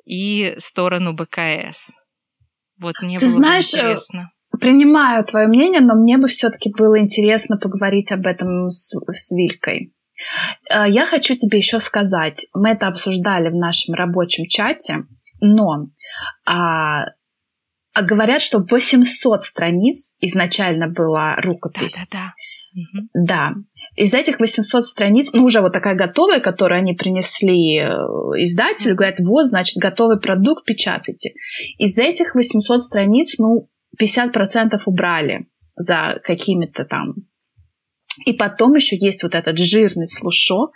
и 0.05 0.55
сторону 0.59 1.11
БКС. 1.11 1.91
Вот 2.79 2.95
мне 3.01 3.19
Ты 3.19 3.25
было 3.25 3.35
знаешь, 3.35 3.73
э, 3.73 3.77
интересно. 3.77 4.31
Принимаю 4.61 5.25
твое 5.25 5.47
мнение, 5.47 5.81
но 5.81 5.95
мне 5.95 6.17
бы 6.17 6.27
все-таки 6.27 6.71
было 6.71 6.99
интересно 6.99 7.57
поговорить 7.57 8.11
об 8.11 8.25
этом 8.27 8.69
с, 8.69 8.93
с 9.11 9.31
Вилькой. 9.31 9.93
Э, 10.69 10.87
я 10.87 11.05
хочу 11.05 11.35
тебе 11.35 11.57
еще 11.57 11.79
сказать, 11.79 12.45
мы 12.53 12.69
это 12.69 12.87
обсуждали 12.87 13.49
в 13.49 13.55
нашем 13.55 13.95
рабочем 13.95 14.45
чате, 14.47 15.05
но 15.41 15.87
а, 16.45 17.05
а 17.93 18.01
говорят, 18.03 18.41
что 18.41 18.59
800 18.59 19.43
страниц 19.43 20.15
изначально 20.21 20.87
была 20.87 21.35
рукопись. 21.37 22.07
Да-да-да. 22.11 22.33
Да. 23.13 23.53
Из 23.97 24.13
этих 24.13 24.39
800 24.39 24.85
страниц, 24.85 25.33
ну, 25.33 25.43
уже 25.43 25.59
вот 25.59 25.73
такая 25.73 25.95
готовая, 25.95 26.39
которую 26.39 26.79
они 26.79 26.93
принесли 26.93 27.79
э, 27.79 27.89
издателю, 28.37 28.95
говорят, 28.95 29.19
вот, 29.19 29.47
значит, 29.47 29.77
готовый 29.77 30.19
продукт, 30.19 30.63
печатайте. 30.63 31.33
Из 31.77 31.97
этих 31.97 32.33
800 32.33 32.81
страниц, 32.81 33.37
ну, 33.37 33.67
50% 33.99 34.79
убрали 34.85 35.47
за 35.75 36.19
какими-то 36.23 36.85
там 36.85 37.15
и 38.25 38.33
потом 38.33 38.75
еще 38.75 38.97
есть 38.97 39.23
вот 39.23 39.35
этот 39.35 39.57
жирный 39.57 40.05
слушок, 40.05 40.71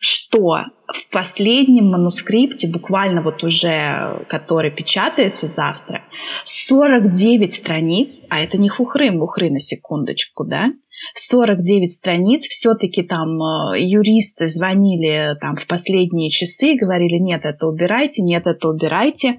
что 0.00 0.64
в 0.88 1.12
последнем 1.12 1.90
манускрипте, 1.90 2.68
буквально 2.68 3.22
вот 3.22 3.44
уже, 3.44 4.24
который 4.28 4.70
печатается 4.70 5.46
завтра, 5.46 6.02
49 6.44 7.52
страниц, 7.52 8.24
а 8.30 8.40
это 8.40 8.56
не 8.56 8.68
хухры, 8.68 9.10
мухры 9.10 9.50
на 9.50 9.60
секундочку, 9.60 10.44
да, 10.44 10.70
49 11.14 11.92
страниц, 11.92 12.46
все-таки 12.46 13.02
там 13.02 13.40
э, 13.42 13.80
юристы 13.80 14.48
звонили 14.48 15.36
там 15.40 15.56
в 15.56 15.66
последние 15.66 16.30
часы 16.30 16.74
говорили, 16.74 17.18
нет, 17.18 17.44
это 17.44 17.66
убирайте, 17.66 18.22
нет, 18.22 18.46
это 18.46 18.68
убирайте. 18.68 19.38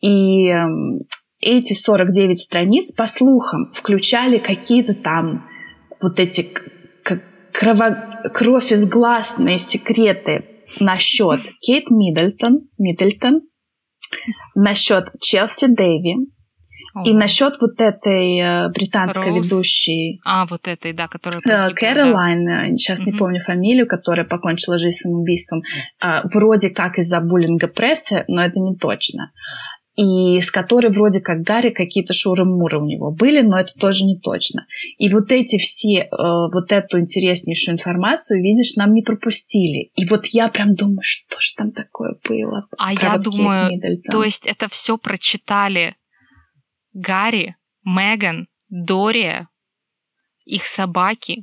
И 0.00 0.48
эм, 0.48 1.02
эти 1.42 1.74
49 1.74 2.38
страниц, 2.40 2.92
по 2.92 3.06
слухам, 3.06 3.72
включали 3.74 4.38
какие-то 4.38 4.94
там 4.94 5.44
вот 6.00 6.18
эти 6.18 6.48
крово, 7.52 8.30
кровь 8.32 8.72
из 8.72 8.88
гласные 8.88 9.58
секреты 9.58 10.46
насчет 10.80 11.40
Кейт 11.60 11.90
Миддлтон, 11.90 12.68
Миддлтон, 12.78 13.42
насчет 14.54 15.08
Челси 15.20 15.66
Дэви, 15.66 16.28
и 17.06 17.14
насчет 17.14 17.54
вот 17.60 17.80
этой 17.80 18.38
э, 18.38 18.68
британской 18.68 19.30
Роуз. 19.30 19.46
ведущей... 19.46 20.20
А, 20.26 20.46
вот 20.46 20.68
этой, 20.68 20.92
да, 20.92 21.08
которая 21.08 21.40
погибла, 21.40 21.74
Кэролайн, 21.74 22.44
да. 22.44 22.66
Э, 22.66 22.74
сейчас 22.74 23.00
mm-hmm. 23.00 23.12
не 23.12 23.18
помню 23.18 23.40
фамилию, 23.40 23.86
которая 23.86 24.26
покончила 24.26 24.76
жизнь 24.76 24.98
самоубийством. 24.98 25.62
Mm-hmm. 26.04 26.20
Вроде 26.34 26.68
как 26.68 26.98
из-за 26.98 27.20
буллинга 27.20 27.68
прессы, 27.68 28.24
но 28.28 28.44
это 28.44 28.60
не 28.60 28.76
точно 28.76 29.32
и 29.94 30.40
с 30.40 30.50
которой 30.50 30.90
вроде 30.90 31.20
как 31.20 31.42
Гарри 31.42 31.70
какие-то 31.70 32.14
шуры-муры 32.14 32.78
у 32.78 32.86
него 32.86 33.12
были, 33.12 33.42
но 33.42 33.58
это 33.58 33.74
тоже 33.74 34.04
не 34.04 34.18
точно. 34.18 34.66
И 34.98 35.10
вот 35.10 35.30
эти 35.32 35.58
все, 35.58 36.04
э, 36.04 36.08
вот 36.10 36.72
эту 36.72 36.98
интереснейшую 36.98 37.74
информацию, 37.74 38.42
видишь, 38.42 38.76
нам 38.76 38.92
не 38.92 39.02
пропустили. 39.02 39.90
И 39.94 40.06
вот 40.06 40.26
я 40.26 40.48
прям 40.48 40.74
думаю, 40.74 41.02
что 41.02 41.40
же 41.40 41.54
там 41.56 41.72
такое 41.72 42.14
было. 42.26 42.66
А 42.78 42.92
я 42.94 43.12
вот 43.12 43.22
думаю, 43.22 43.78
то 44.10 44.22
есть 44.22 44.46
это 44.46 44.68
все 44.68 44.96
прочитали 44.96 45.96
Гарри, 46.94 47.56
Меган, 47.84 48.48
Дория, 48.70 49.48
их 50.44 50.66
собаки, 50.66 51.42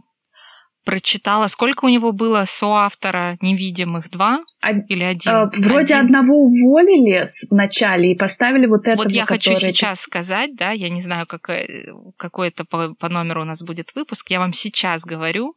прочитала. 0.89 1.45
Сколько 1.47 1.85
у 1.85 1.89
него 1.89 2.11
было 2.11 2.45
соавтора 2.47 3.37
«Невидимых»? 3.41 4.09
Два 4.09 4.39
а, 4.59 4.71
или 4.71 5.03
один? 5.03 5.31
А, 5.31 5.51
вроде 5.55 5.93
один. 5.93 6.05
одного 6.07 6.33
уволили 6.33 7.25
в 7.47 7.53
начале 7.53 8.13
и 8.13 8.17
поставили 8.17 8.65
вот 8.65 8.87
этого, 8.87 9.03
Вот 9.03 9.11
я 9.11 9.27
хочу 9.27 9.55
сейчас 9.55 9.99
сказать, 9.99 10.55
да, 10.55 10.71
я 10.71 10.89
не 10.89 11.01
знаю, 11.01 11.27
какой, 11.27 11.89
какой 12.17 12.47
это 12.47 12.65
по, 12.65 12.95
по 12.95 13.07
номеру 13.07 13.43
у 13.43 13.45
нас 13.45 13.61
будет 13.61 13.93
выпуск, 13.93 14.31
я 14.31 14.39
вам 14.39 14.51
сейчас 14.51 15.03
говорю, 15.03 15.53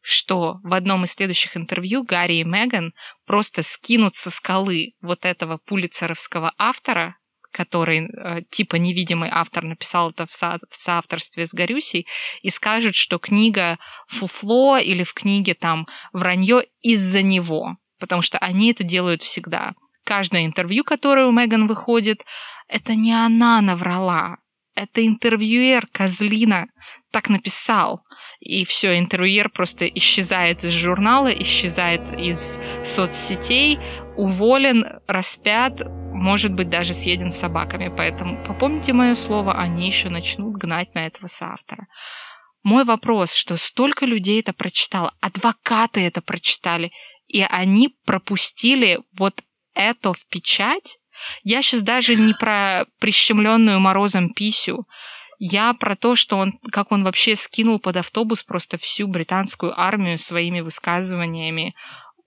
что 0.00 0.58
в 0.64 0.74
одном 0.74 1.04
из 1.04 1.12
следующих 1.12 1.56
интервью 1.56 2.02
Гарри 2.02 2.38
и 2.38 2.44
Меган 2.44 2.92
просто 3.24 3.62
скинут 3.62 4.16
со 4.16 4.30
скалы 4.30 4.94
вот 5.00 5.24
этого 5.24 5.60
пулицеровского 5.64 6.52
автора, 6.58 7.14
который 7.52 8.06
э, 8.06 8.42
типа 8.50 8.76
невидимый 8.76 9.28
автор 9.30 9.64
написал 9.64 10.10
это 10.10 10.26
в, 10.26 10.32
со- 10.32 10.58
в 10.70 10.74
соавторстве 10.74 11.46
с 11.46 11.52
Горюсей, 11.52 12.06
и 12.42 12.50
скажет, 12.50 12.94
что 12.94 13.18
книга 13.18 13.78
фуфло 14.08 14.78
или 14.78 15.04
в 15.04 15.14
книге 15.14 15.54
там 15.54 15.86
вранье 16.12 16.64
из-за 16.80 17.22
него, 17.22 17.76
потому 18.00 18.22
что 18.22 18.38
они 18.38 18.72
это 18.72 18.82
делают 18.82 19.22
всегда. 19.22 19.74
Каждое 20.04 20.46
интервью, 20.46 20.82
которое 20.82 21.26
у 21.26 21.32
Меган 21.32 21.68
выходит, 21.68 22.24
это 22.66 22.94
не 22.96 23.12
она 23.12 23.60
наврала, 23.60 24.38
это 24.74 25.06
интервьюер, 25.06 25.86
козлина, 25.92 26.66
так 27.12 27.28
написал. 27.28 28.02
И 28.40 28.64
все, 28.64 28.98
интервьюер 28.98 29.50
просто 29.50 29.86
исчезает 29.86 30.64
из 30.64 30.72
журнала, 30.72 31.28
исчезает 31.28 32.02
из 32.18 32.58
соцсетей, 32.84 33.78
уволен, 34.16 35.00
распят, 35.06 35.82
может 36.12 36.52
быть, 36.52 36.68
даже 36.68 36.94
съеден 36.94 37.32
собаками. 37.32 37.92
Поэтому 37.94 38.44
попомните 38.44 38.92
мое 38.92 39.14
слово, 39.14 39.54
они 39.54 39.86
еще 39.86 40.08
начнут 40.08 40.56
гнать 40.56 40.94
на 40.94 41.06
этого 41.06 41.26
соавтора. 41.26 41.86
Мой 42.62 42.84
вопрос, 42.84 43.34
что 43.34 43.56
столько 43.56 44.06
людей 44.06 44.40
это 44.40 44.52
прочитало, 44.52 45.12
адвокаты 45.20 46.00
это 46.00 46.22
прочитали, 46.22 46.92
и 47.26 47.42
они 47.42 47.96
пропустили 48.06 49.00
вот 49.18 49.42
это 49.74 50.12
в 50.12 50.26
печать. 50.28 50.98
Я 51.42 51.62
сейчас 51.62 51.82
даже 51.82 52.14
не 52.14 52.34
про 52.34 52.84
прищемленную 53.00 53.80
морозом 53.80 54.32
писю, 54.32 54.86
я 55.44 55.74
про 55.74 55.96
то, 55.96 56.14
что 56.14 56.36
он, 56.36 56.52
как 56.70 56.92
он 56.92 57.02
вообще 57.02 57.34
скинул 57.34 57.80
под 57.80 57.96
автобус 57.96 58.44
просто 58.44 58.78
всю 58.78 59.08
британскую 59.08 59.78
армию 59.78 60.16
своими 60.16 60.60
высказываниями 60.60 61.74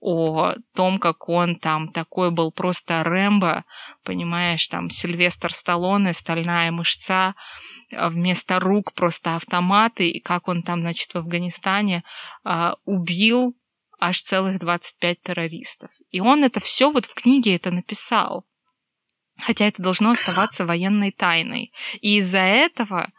о 0.00 0.54
том, 0.74 0.98
как 0.98 1.28
он 1.28 1.56
там 1.56 1.90
такой 1.90 2.30
был 2.30 2.52
просто 2.52 3.02
Рэмбо, 3.02 3.64
понимаешь, 4.04 4.66
там 4.68 4.90
Сильвестр 4.90 5.52
Сталлоне, 5.52 6.12
стальная 6.12 6.70
мышца, 6.70 7.34
а 7.92 8.08
вместо 8.10 8.60
рук 8.60 8.92
просто 8.92 9.36
автоматы, 9.36 10.08
и 10.08 10.20
как 10.20 10.48
он 10.48 10.62
там, 10.62 10.80
значит, 10.80 11.14
в 11.14 11.18
Афганистане 11.18 12.04
э, 12.44 12.72
убил 12.84 13.56
аж 13.98 14.20
целых 14.20 14.58
25 14.58 15.22
террористов. 15.22 15.90
И 16.10 16.20
он 16.20 16.44
это 16.44 16.60
все 16.60 16.90
вот 16.90 17.06
в 17.06 17.14
книге 17.14 17.56
это 17.56 17.70
написал 17.70 18.44
хотя 19.38 19.66
это 19.66 19.82
должно 19.82 20.08
оставаться 20.08 20.64
военной 20.64 21.12
тайной. 21.12 21.72
И 22.00 22.18
из-за 22.18 22.38
этого 22.38 23.12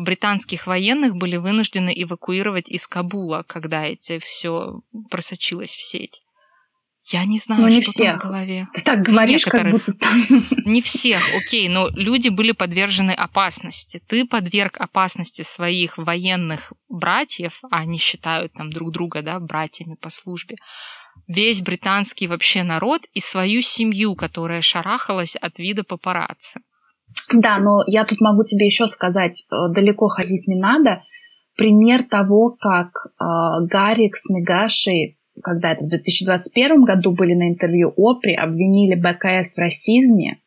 британских 0.00 0.66
военных 0.66 1.16
были 1.16 1.36
вынуждены 1.36 1.92
эвакуировать 1.94 2.68
из 2.68 2.86
Кабула, 2.86 3.44
когда 3.46 3.86
это 3.86 4.18
все 4.18 4.80
просочилось 5.10 5.74
в 5.74 5.82
сеть. 5.82 6.22
Я 7.10 7.24
не 7.24 7.38
знаю, 7.38 7.62
что 7.62 7.70
не 7.70 7.80
всех. 7.80 8.12
там 8.12 8.20
в 8.20 8.22
голове. 8.22 8.68
Ты 8.74 8.82
так 8.82 9.02
говоришь, 9.02 9.44
как 9.44 9.70
будто 9.72 9.92
там... 9.92 10.22
Не 10.66 10.80
всех, 10.82 11.20
окей, 11.34 11.68
но 11.68 11.88
люди 11.88 12.28
были 12.28 12.52
подвержены 12.52 13.10
опасности. 13.10 14.00
Ты 14.06 14.24
подверг 14.24 14.76
опасности 14.80 15.42
своих 15.42 15.98
военных 15.98 16.72
братьев, 16.88 17.58
а 17.72 17.78
они 17.78 17.98
считают 17.98 18.52
там 18.52 18.72
друг 18.72 18.92
друга, 18.92 19.20
да, 19.22 19.40
братьями 19.40 19.96
по 19.96 20.10
службе 20.10 20.54
весь 21.26 21.60
британский 21.60 22.26
вообще 22.26 22.62
народ 22.62 23.06
и 23.12 23.20
свою 23.20 23.60
семью, 23.60 24.14
которая 24.14 24.60
шарахалась 24.60 25.36
от 25.36 25.58
вида 25.58 25.84
папарацци. 25.84 26.60
Да, 27.32 27.58
но 27.58 27.82
я 27.86 28.04
тут 28.04 28.20
могу 28.20 28.44
тебе 28.44 28.66
еще 28.66 28.86
сказать, 28.88 29.44
э, 29.50 29.72
далеко 29.72 30.08
ходить 30.08 30.46
не 30.46 30.58
надо. 30.58 31.02
Пример 31.56 32.02
того, 32.02 32.56
как 32.58 32.88
э, 33.06 33.66
Гарик 33.66 34.16
с 34.16 34.28
Мегашей, 34.28 35.18
когда 35.42 35.72
это 35.72 35.84
в 35.84 35.88
2021 35.88 36.82
году 36.82 37.12
были 37.12 37.34
на 37.34 37.48
интервью 37.48 37.92
ОПРИ, 37.96 38.34
обвинили 38.34 38.94
БКС 38.94 39.54
в 39.54 39.58
расизме. 39.58 40.40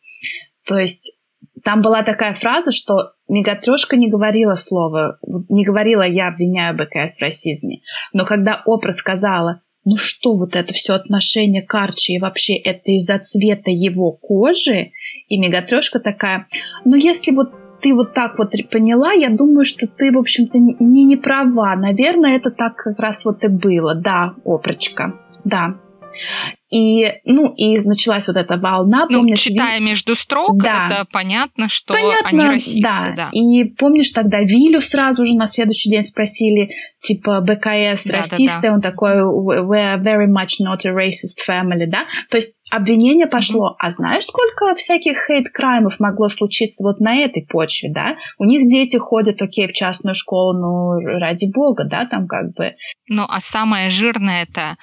То 0.65 0.77
есть 0.77 1.17
там 1.63 1.81
была 1.81 2.03
такая 2.03 2.33
фраза, 2.33 2.71
что 2.71 3.13
Мегатрешка 3.27 3.97
не 3.97 4.07
говорила 4.07 4.53
слова, 4.53 5.17
не 5.49 5.65
говорила 5.65 6.03
«я 6.03 6.27
обвиняю 6.27 6.75
БКС 6.75 7.17
в 7.17 7.21
расизме». 7.21 7.81
Но 8.13 8.23
когда 8.25 8.61
Опра 8.65 8.91
сказала 8.91 9.61
ну 9.85 9.95
что 9.95 10.33
вот 10.33 10.55
это 10.55 10.73
все 10.73 10.93
отношение 10.93 11.61
к 11.61 11.73
Арчи 11.75 12.15
и 12.15 12.19
вообще 12.19 12.55
это 12.55 12.91
из-за 12.91 13.19
цвета 13.19 13.71
его 13.71 14.11
кожи? 14.11 14.91
И 15.29 15.37
Мегатрешка 15.37 15.99
такая, 15.99 16.47
ну 16.83 16.95
если 16.95 17.31
вот 17.31 17.51
ты 17.81 17.93
вот 17.93 18.13
так 18.13 18.39
вот 18.39 18.51
поняла, 18.71 19.13
я 19.13 19.29
думаю, 19.29 19.63
что 19.63 19.85
ты, 19.87 20.11
в 20.11 20.17
общем-то, 20.17 20.57
не, 20.57 21.03
не 21.03 21.17
права. 21.17 21.75
Наверное, 21.75 22.37
это 22.37 22.49
так 22.49 22.77
как 22.77 22.99
раз 22.99 23.25
вот 23.25 23.43
и 23.43 23.47
было. 23.47 23.93
Да, 23.93 24.33
опрочка, 24.43 25.13
да. 25.43 25.77
И, 26.71 27.05
ну, 27.23 27.53
и 27.55 27.77
началась 27.87 28.27
вот 28.27 28.37
эта 28.37 28.57
волна. 28.57 29.05
Ну, 29.09 29.19
помнишь, 29.19 29.39
читая 29.39 29.79
Ви... 29.79 29.85
между 29.85 30.15
строк, 30.15 30.61
да. 30.61 30.87
это 30.87 31.05
понятно, 31.11 31.69
что 31.69 31.93
понятно, 31.93 32.27
они 32.27 32.39
расисты. 32.41 32.81
Да. 32.81 33.13
да. 33.15 33.29
И 33.31 33.63
помнишь, 33.65 34.11
тогда 34.11 34.39
Вилю 34.41 34.81
сразу 34.81 35.23
же 35.23 35.35
на 35.35 35.47
следующий 35.47 35.89
день 35.89 36.03
спросили, 36.03 36.71
типа, 36.97 37.39
БКС 37.41 38.05
да, 38.05 38.17
расисты, 38.17 38.61
да, 38.61 38.69
да. 38.69 38.73
он 38.73 38.81
такой, 38.81 39.21
we're 39.21 40.01
very 40.01 40.27
much 40.27 40.59
not 40.59 40.85
a 40.85 40.91
racist 40.91 41.39
family, 41.47 41.85
да? 41.87 42.05
То 42.29 42.37
есть 42.37 42.61
обвинение 42.71 43.27
пошло. 43.27 43.69
Mm-hmm. 43.69 43.85
А 43.85 43.89
знаешь, 43.91 44.23
сколько 44.25 44.73
всяких 44.75 45.17
хейт-краймов 45.27 45.99
могло 45.99 46.27
случиться 46.29 46.83
вот 46.83 46.99
на 46.99 47.15
этой 47.15 47.45
почве, 47.47 47.91
да? 47.93 48.17
У 48.37 48.43
них 48.43 48.67
дети 48.67 48.97
ходят, 48.97 49.41
окей, 49.41 49.67
в 49.67 49.73
частную 49.73 50.15
школу, 50.15 50.53
ну, 50.53 51.19
ради 51.19 51.49
бога, 51.53 51.85
да, 51.85 52.05
там 52.05 52.27
как 52.27 52.53
бы. 52.53 52.73
Ну, 53.07 53.23
а 53.29 53.39
самое 53.39 53.89
жирное 53.89 54.43
это 54.43 54.77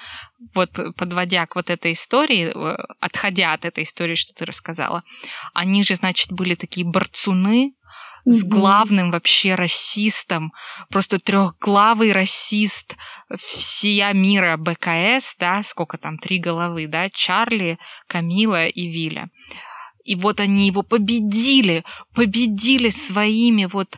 вот 0.53 0.71
подводя 0.95 1.45
к 1.45 1.55
вот 1.55 1.69
этой 1.69 1.93
истории, 1.93 2.51
э, 2.53 2.77
отходя 2.99 3.53
от 3.53 3.65
этой 3.65 3.83
истории, 3.83 4.15
что 4.15 4.33
ты 4.33 4.45
рассказала, 4.45 5.03
они 5.53 5.83
же, 5.83 5.95
значит, 5.95 6.31
были 6.31 6.55
такие 6.55 6.85
борцуны 6.85 7.73
с 8.25 8.43
главным 8.43 9.11
вообще 9.11 9.55
расистом, 9.55 10.53
просто 10.89 11.19
трехглавый 11.19 12.13
расист 12.13 12.95
всея 13.37 14.13
мира 14.13 14.57
БКС, 14.57 15.35
да, 15.39 15.61
сколько 15.63 15.97
там, 15.97 16.17
три 16.17 16.39
головы, 16.39 16.87
да, 16.87 17.09
Чарли, 17.09 17.79
Камила 18.07 18.67
и 18.67 18.87
Виля. 18.87 19.29
И 20.05 20.15
вот 20.15 20.39
они 20.39 20.67
его 20.67 20.83
победили, 20.83 21.83
победили 22.13 22.89
своими 22.89 23.65
вот 23.65 23.97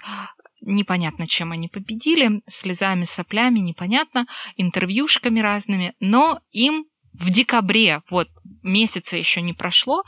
непонятно, 0.65 1.27
чем 1.27 1.51
они 1.51 1.67
победили, 1.67 2.41
слезами, 2.47 3.05
соплями, 3.05 3.59
непонятно, 3.59 4.25
интервьюшками 4.57 5.39
разными, 5.39 5.93
но 5.99 6.41
им 6.51 6.85
в 7.13 7.29
декабре, 7.29 8.01
вот 8.09 8.27
месяца 8.61 9.15
еще 9.17 9.41
не 9.41 9.53
прошло, 9.53 10.03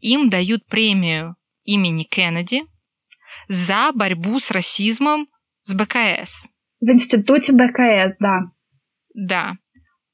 им 0.00 0.28
дают 0.28 0.66
премию 0.66 1.36
имени 1.64 2.04
Кеннеди 2.04 2.62
за 3.48 3.90
борьбу 3.92 4.40
с 4.40 4.50
расизмом 4.50 5.28
с 5.64 5.74
БКС. 5.74 6.48
В 6.80 6.90
институте 6.90 7.52
БКС, 7.52 8.16
да. 8.18 8.40
Да. 9.14 9.56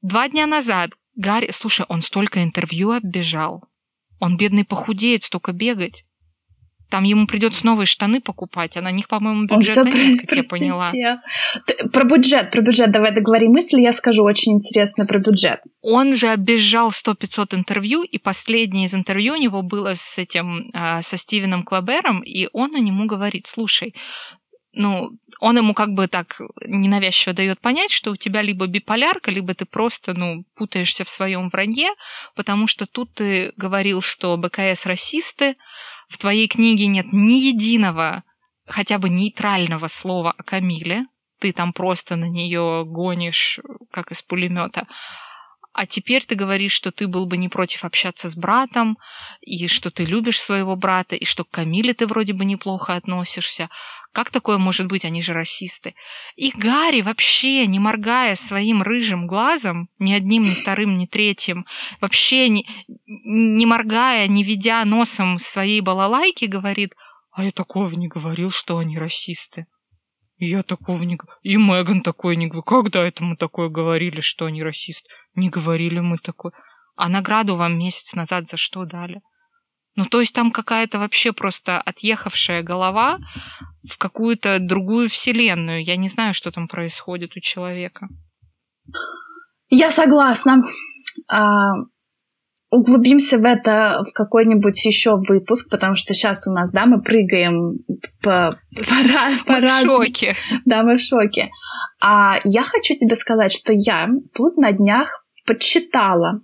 Два 0.01 0.29
дня 0.29 0.47
назад 0.47 0.91
Гарри... 1.15 1.51
Слушай, 1.53 1.87
он 1.89 2.03
столько 2.03 2.43
интервью 2.43 2.91
оббежал. 2.93 3.65
Он, 4.19 4.37
бедный, 4.37 4.65
похудеет, 4.65 5.25
столько 5.25 5.53
бегать. 5.53 6.05
Там 6.93 7.05
ему 7.05 7.27
придется 7.27 7.65
новые 7.65 7.87
штаны 7.87 8.21
покупать, 8.21 8.77
а 8.77 8.83
на 8.83 8.91
них, 8.91 9.09
по-моему, 9.09 9.47
бюджета 9.47 9.85
нет, 9.85 10.21
как 10.29 10.37
я 10.37 10.43
поняла. 10.43 10.93
Про 11.91 12.05
бюджет, 12.05 12.51
про 12.51 12.61
бюджет 12.61 12.91
давай 12.91 13.15
договори 13.15 13.49
мысль, 13.49 13.81
я 13.81 13.93
скажу 13.93 14.23
очень 14.23 14.53
интересно 14.53 15.07
про 15.07 15.19
бюджет. 15.19 15.61
Он 15.81 16.15
же 16.15 16.29
оббежал 16.29 16.91
100-500 16.91 17.55
интервью, 17.55 18.03
и 18.03 18.19
последнее 18.19 18.85
из 18.89 18.95
интервью 18.95 19.33
у 19.33 19.37
него 19.39 19.63
было 19.63 19.95
с 19.95 20.19
этим, 20.19 20.71
а, 20.75 21.01
со 21.01 21.17
Стивеном 21.17 21.63
Клабером, 21.63 22.21
и 22.21 22.51
он 22.53 22.75
ему 22.75 23.07
говорит, 23.07 23.47
слушай, 23.47 23.95
ну, 24.75 25.13
он 25.41 25.57
ему 25.57 25.73
как 25.73 25.93
бы 25.93 26.09
так 26.09 26.41
ненавязчиво 26.67 27.35
дает 27.35 27.59
понять, 27.61 27.91
что 27.91 28.11
у 28.11 28.17
тебя 28.17 28.43
либо 28.43 28.67
биполярка, 28.67 29.31
либо 29.31 29.55
ты 29.55 29.65
просто, 29.65 30.13
ну, 30.13 30.45
путаешься 30.57 31.05
в 31.05 31.09
своем 31.09 31.49
вранье, 31.49 31.89
потому 32.37 32.67
что 32.67 32.85
тут 32.85 33.15
ты 33.15 33.53
говорил, 33.57 34.03
что 34.03 34.37
БКС 34.37 34.85
расисты, 34.85 35.57
в 36.13 36.19
твоей 36.19 36.47
книге 36.47 36.87
нет 36.87 37.07
ни 37.13 37.41
единого 37.41 38.23
хотя 38.67 38.99
бы 38.99 39.09
нейтрального 39.09 39.89
слова 39.89 40.35
о 40.37 40.43
Камиле. 40.43 41.07
Ты 41.41 41.53
там 41.53 41.73
просто 41.73 42.17
на 42.17 42.29
нее 42.29 42.85
гонишь, 42.87 43.59
как 43.91 44.13
из 44.13 44.23
пулемета. 44.23 44.87
А 45.73 45.87
теперь 45.87 46.25
ты 46.25 46.35
говоришь, 46.35 46.73
что 46.73 46.93
ты 46.93 47.09
был 47.09 47.27
бы 47.27 47.39
не 47.39 47.49
против 47.49 47.85
общаться 47.85 48.29
с 48.29 48.37
братом, 48.37 48.99
и 49.41 49.67
что 49.69 49.91
ты 49.91 50.05
любишь 50.05 50.39
своего 50.39 50.77
брата, 50.77 51.17
и 51.17 51.25
что 51.25 51.45
к 51.45 51.51
Камиле 51.51 51.95
ты 51.95 52.07
вроде 52.07 52.35
бы 52.35 52.45
неплохо 52.45 52.95
относишься. 52.95 53.71
Как 54.13 54.31
такое 54.31 54.59
может 54.59 54.89
быть? 54.89 55.05
Они 55.07 55.23
же 55.23 55.33
расисты. 55.33 55.95
И 56.37 56.51
Гарри 56.51 57.01
вообще, 57.01 57.67
не 57.67 57.79
моргая 57.79 58.35
своим 58.35 58.83
рыжим 58.83 59.27
глазом, 59.27 59.89
ни 59.99 60.13
одним, 60.13 60.43
ни 60.43 60.55
вторым, 60.55 60.99
ни 60.99 61.07
третьим, 61.07 61.65
вообще 62.01 62.51
не, 62.51 62.67
не 63.07 63.65
моргая, 63.65 64.27
не 64.29 64.43
ведя 64.43 64.85
носом 64.85 65.39
своей 65.39 65.81
балалайки, 65.81 66.45
говорит, 66.45 66.95
а 67.33 67.45
я 67.45 67.51
такого 67.51 67.89
не 67.95 68.09
говорил, 68.09 68.51
что 68.51 68.77
они 68.77 68.99
расисты. 68.99 69.67
Я 70.37 70.63
такого 70.63 71.03
не. 71.05 71.19
И 71.43 71.57
Меган 71.57 72.03
такой 72.03 72.37
не 72.37 72.47
говорил. 72.47 72.65
Когда 72.65 73.03
это 73.05 73.25
мы 73.25 73.37
такое 73.37 73.69
говорили, 73.69 74.21
что 74.21 74.47
они 74.47 74.63
расисты? 74.63 75.09
Не 75.35 75.49
говорили 75.49 76.01
мы 76.01 76.19
такое. 76.19 76.53
А 76.97 77.09
награду 77.09 77.57
вам 77.57 77.79
месяц 77.79 78.13
назад 78.13 78.49
за 78.49 78.59
что 78.59 78.85
дали? 78.85 79.23
Ну, 79.95 80.05
то 80.05 80.21
есть 80.21 80.35
там 80.35 80.51
какая-то 80.51 80.99
вообще 80.99 81.33
просто 81.33 81.81
отъехавшая 81.81 82.63
голова 82.63 83.19
в 83.89 83.99
какую-то 83.99 84.59
другую 84.61 85.09
вселенную. 85.09 85.85
Я 85.85 85.97
не 85.97 86.09
знаю, 86.09 86.35
что 86.35 86.51
там 86.51 86.69
происходит 86.69 87.37
у 87.37 87.41
человека. 87.41 88.09
Я 89.69 89.91
согласна. 89.91 90.63
А, 91.29 91.73
углубимся 92.71 93.39
в 93.39 93.45
это 93.45 94.03
в 94.09 94.13
какой-нибудь 94.15 94.85
еще 94.85 95.17
выпуск, 95.17 95.71
потому 95.71 95.95
что 95.95 96.15
сейчас 96.15 96.47
у 96.47 96.53
нас, 96.53 96.73
да, 96.73 96.87
мы 96.87 97.03
прыгаем 97.03 97.79
по, 98.23 98.59
по, 98.75 99.47
по, 99.47 99.61
в 99.61 99.85
шоке. 99.85 100.37
Да, 100.65 100.83
мы 100.83 100.97
в 100.97 101.01
шоке. 101.01 101.51
А 102.01 102.39
я 102.45 102.65
хочу 102.65 102.95
тебе 102.97 103.15
сказать, 103.15 103.53
что 103.53 103.73
я 103.73 104.09
тут 104.35 104.57
на 104.57 104.73
днях 104.73 105.25
подсчитала. 105.47 106.41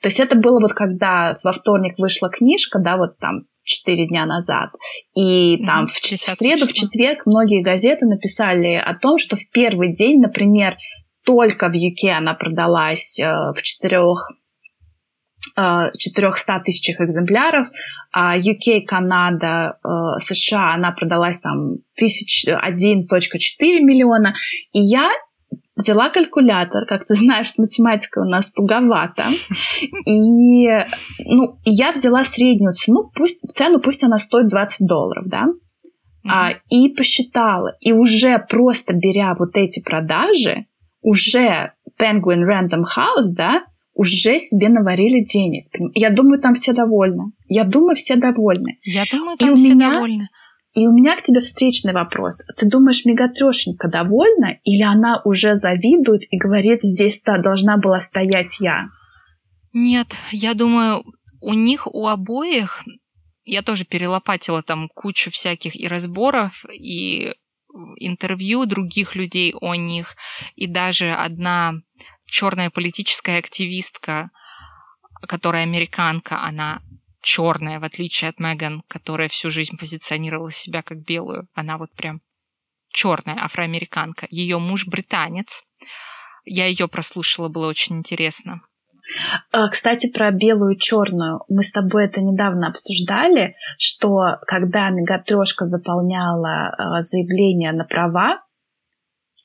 То 0.00 0.08
есть 0.08 0.20
это 0.20 0.36
было 0.36 0.60
вот 0.60 0.72
когда 0.72 1.36
во 1.42 1.52
вторник 1.52 1.94
вышла 1.98 2.30
книжка, 2.30 2.78
да, 2.78 2.96
вот 2.96 3.18
там 3.18 3.38
четыре 3.64 4.06
дня 4.08 4.26
назад. 4.26 4.70
И 5.14 5.64
там 5.64 5.86
в, 5.86 5.92
в 5.92 6.18
среду, 6.18 6.66
в 6.66 6.72
четверг 6.72 7.26
многие 7.26 7.62
газеты 7.62 8.06
написали 8.06 8.74
о 8.74 8.94
том, 8.94 9.18
что 9.18 9.36
в 9.36 9.50
первый 9.52 9.94
день, 9.94 10.20
например, 10.20 10.76
только 11.24 11.68
в 11.68 11.74
UK 11.74 12.10
она 12.10 12.34
продалась 12.34 13.18
э, 13.20 13.24
в 13.24 13.62
четырех 13.62 14.18
400 15.54 16.52
э, 16.52 16.62
тысячах 16.64 17.00
экземпляров, 17.00 17.68
а 18.12 18.38
UK, 18.38 18.82
Канада, 18.86 19.78
э, 19.84 20.20
США, 20.20 20.74
она 20.74 20.92
продалась 20.92 21.40
там 21.40 21.76
1,4 22.00 23.80
миллиона. 23.80 24.34
И 24.72 24.80
я 24.80 25.10
взяла 25.82 26.10
калькулятор, 26.10 26.86
как 26.86 27.04
ты 27.04 27.14
знаешь, 27.14 27.50
с 27.50 27.58
математикой 27.58 28.24
у 28.24 28.28
нас 28.28 28.52
туговато, 28.52 29.24
и 30.06 30.68
ну, 31.24 31.58
я 31.64 31.92
взяла 31.92 32.24
среднюю 32.24 32.72
цену, 32.74 33.10
пусть, 33.14 33.40
цену 33.52 33.80
пусть 33.80 34.04
она 34.04 34.18
стоит 34.18 34.48
20 34.48 34.86
долларов, 34.86 35.24
да, 35.26 35.46
mm-hmm. 35.46 36.30
а, 36.30 36.52
и 36.70 36.88
посчитала, 36.88 37.76
и 37.80 37.92
уже 37.92 38.38
просто 38.48 38.94
беря 38.94 39.34
вот 39.38 39.56
эти 39.56 39.82
продажи, 39.82 40.66
уже 41.02 41.72
Penguin 42.00 42.44
Random 42.48 42.82
House, 42.96 43.32
да, 43.34 43.64
уже 43.94 44.38
себе 44.38 44.68
наварили 44.68 45.24
денег. 45.24 45.66
Я 45.94 46.10
думаю, 46.10 46.40
там 46.40 46.54
все 46.54 46.72
довольны. 46.72 47.32
Я 47.46 47.64
думаю, 47.64 47.94
все 47.94 48.16
довольны. 48.16 48.78
Я 48.84 49.04
думаю, 49.10 49.36
там 49.36 49.52
и 49.52 49.56
все 49.56 49.74
меня, 49.74 49.92
довольны. 49.92 50.28
И 50.74 50.86
у 50.86 50.92
меня 50.92 51.16
к 51.16 51.22
тебе 51.22 51.40
встречный 51.40 51.92
вопрос. 51.92 52.38
Ты 52.56 52.66
думаешь, 52.66 53.04
мегатрешенька 53.04 53.88
довольна, 53.88 54.58
или 54.64 54.82
она 54.82 55.20
уже 55.24 55.54
завидует 55.54 56.22
и 56.30 56.38
говорит, 56.38 56.80
здесь-то 56.82 57.38
должна 57.42 57.76
была 57.76 58.00
стоять 58.00 58.58
я? 58.60 58.88
Нет, 59.74 60.08
я 60.30 60.54
думаю, 60.54 61.04
у 61.40 61.52
них 61.52 61.86
у 61.86 62.06
обоих, 62.06 62.84
я 63.44 63.62
тоже 63.62 63.84
перелопатила 63.84 64.62
там 64.62 64.88
кучу 64.88 65.30
всяких 65.30 65.78
и 65.78 65.88
разборов, 65.88 66.64
и 66.72 67.34
интервью 67.96 68.64
других 68.64 69.14
людей 69.14 69.54
о 69.60 69.74
них, 69.74 70.14
и 70.56 70.66
даже 70.66 71.12
одна 71.12 71.74
черная 72.26 72.70
политическая 72.70 73.38
активистка, 73.38 74.30
которая 75.26 75.64
американка, 75.64 76.42
она 76.42 76.80
черная, 77.22 77.80
в 77.80 77.84
отличие 77.84 78.30
от 78.30 78.38
Меган, 78.38 78.82
которая 78.88 79.28
всю 79.28 79.50
жизнь 79.50 79.78
позиционировала 79.78 80.50
себя 80.50 80.82
как 80.82 80.98
белую. 80.98 81.48
Она 81.54 81.78
вот 81.78 81.92
прям 81.92 82.20
черная 82.90 83.42
афроамериканка. 83.42 84.26
Ее 84.30 84.58
муж 84.58 84.86
британец. 84.86 85.62
Я 86.44 86.66
ее 86.66 86.88
прослушала, 86.88 87.48
было 87.48 87.68
очень 87.68 87.98
интересно. 87.98 88.60
А, 89.50 89.68
кстати, 89.68 90.10
про 90.10 90.30
белую 90.30 90.76
и 90.76 90.78
черную. 90.78 91.40
Мы 91.48 91.62
с 91.62 91.72
тобой 91.72 92.06
это 92.06 92.20
недавно 92.20 92.68
обсуждали, 92.68 93.54
что 93.78 94.38
когда 94.46 94.90
мегатрешка 94.90 95.64
заполняла 95.64 96.68
а, 96.68 97.02
заявление 97.02 97.72
на 97.72 97.84
права, 97.84 98.42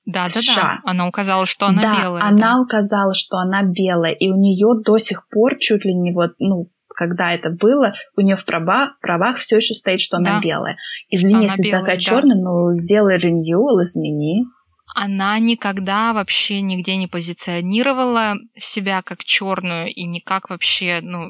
да, 0.05 0.25
да, 0.33 0.39
да. 0.55 0.79
Она 0.85 1.05
указала, 1.05 1.45
что 1.45 1.65
она 1.65 1.81
да, 1.81 2.01
белая. 2.01 2.23
Она 2.23 2.53
да. 2.53 2.61
указала, 2.61 3.13
что 3.13 3.39
она 3.39 3.63
белая, 3.63 4.13
и 4.13 4.29
у 4.29 4.37
нее 4.37 4.81
до 4.81 4.99
сих 4.99 5.27
пор 5.27 5.57
чуть 5.59 5.83
ли 5.83 5.93
не 5.93 6.13
вот, 6.13 6.31
ну, 6.39 6.69
когда 6.97 7.31
это 7.31 7.51
было, 7.51 7.93
у 8.15 8.21
нее 8.21 8.35
в 8.35 8.43
правах, 8.43 8.99
правах 9.01 9.37
все 9.37 9.57
еще 9.57 9.75
стоит, 9.75 10.01
что 10.01 10.17
она 10.17 10.37
да. 10.37 10.41
белая. 10.41 10.77
Извини, 11.09 11.43
если 11.43 11.61
белая, 11.61 11.81
такая 11.81 11.95
да. 11.97 12.01
черная, 12.01 12.35
но 12.35 12.73
сделай 12.73 13.17
renewal, 13.17 13.81
измени. 13.83 14.45
Она 14.95 15.37
никогда 15.37 16.11
вообще 16.13 16.61
нигде 16.61 16.97
не 16.97 17.05
позиционировала 17.05 18.33
себя 18.57 19.03
как 19.03 19.23
черную 19.23 19.93
и 19.93 20.05
никак 20.07 20.49
вообще, 20.49 20.99
ну, 21.03 21.29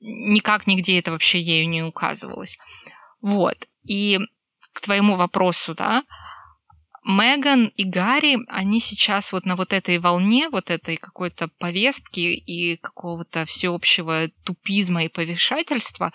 никак 0.00 0.66
нигде 0.66 0.98
это 0.98 1.10
вообще 1.10 1.42
ею 1.42 1.68
не 1.68 1.82
указывалось. 1.82 2.56
Вот. 3.20 3.56
И 3.84 4.18
к 4.72 4.80
твоему 4.80 5.16
вопросу, 5.16 5.74
да, 5.74 6.04
Меган 7.02 7.72
и 7.76 7.84
Гарри, 7.84 8.38
они 8.48 8.78
сейчас 8.80 9.32
вот 9.32 9.46
на 9.46 9.56
вот 9.56 9.72
этой 9.72 9.98
волне, 9.98 10.48
вот 10.50 10.70
этой 10.70 10.96
какой-то 10.96 11.48
повестки 11.58 12.20
и 12.20 12.76
какого-то 12.76 13.46
всеобщего 13.46 14.28
тупизма 14.44 15.04
и 15.04 15.08
повешательства, 15.08 16.12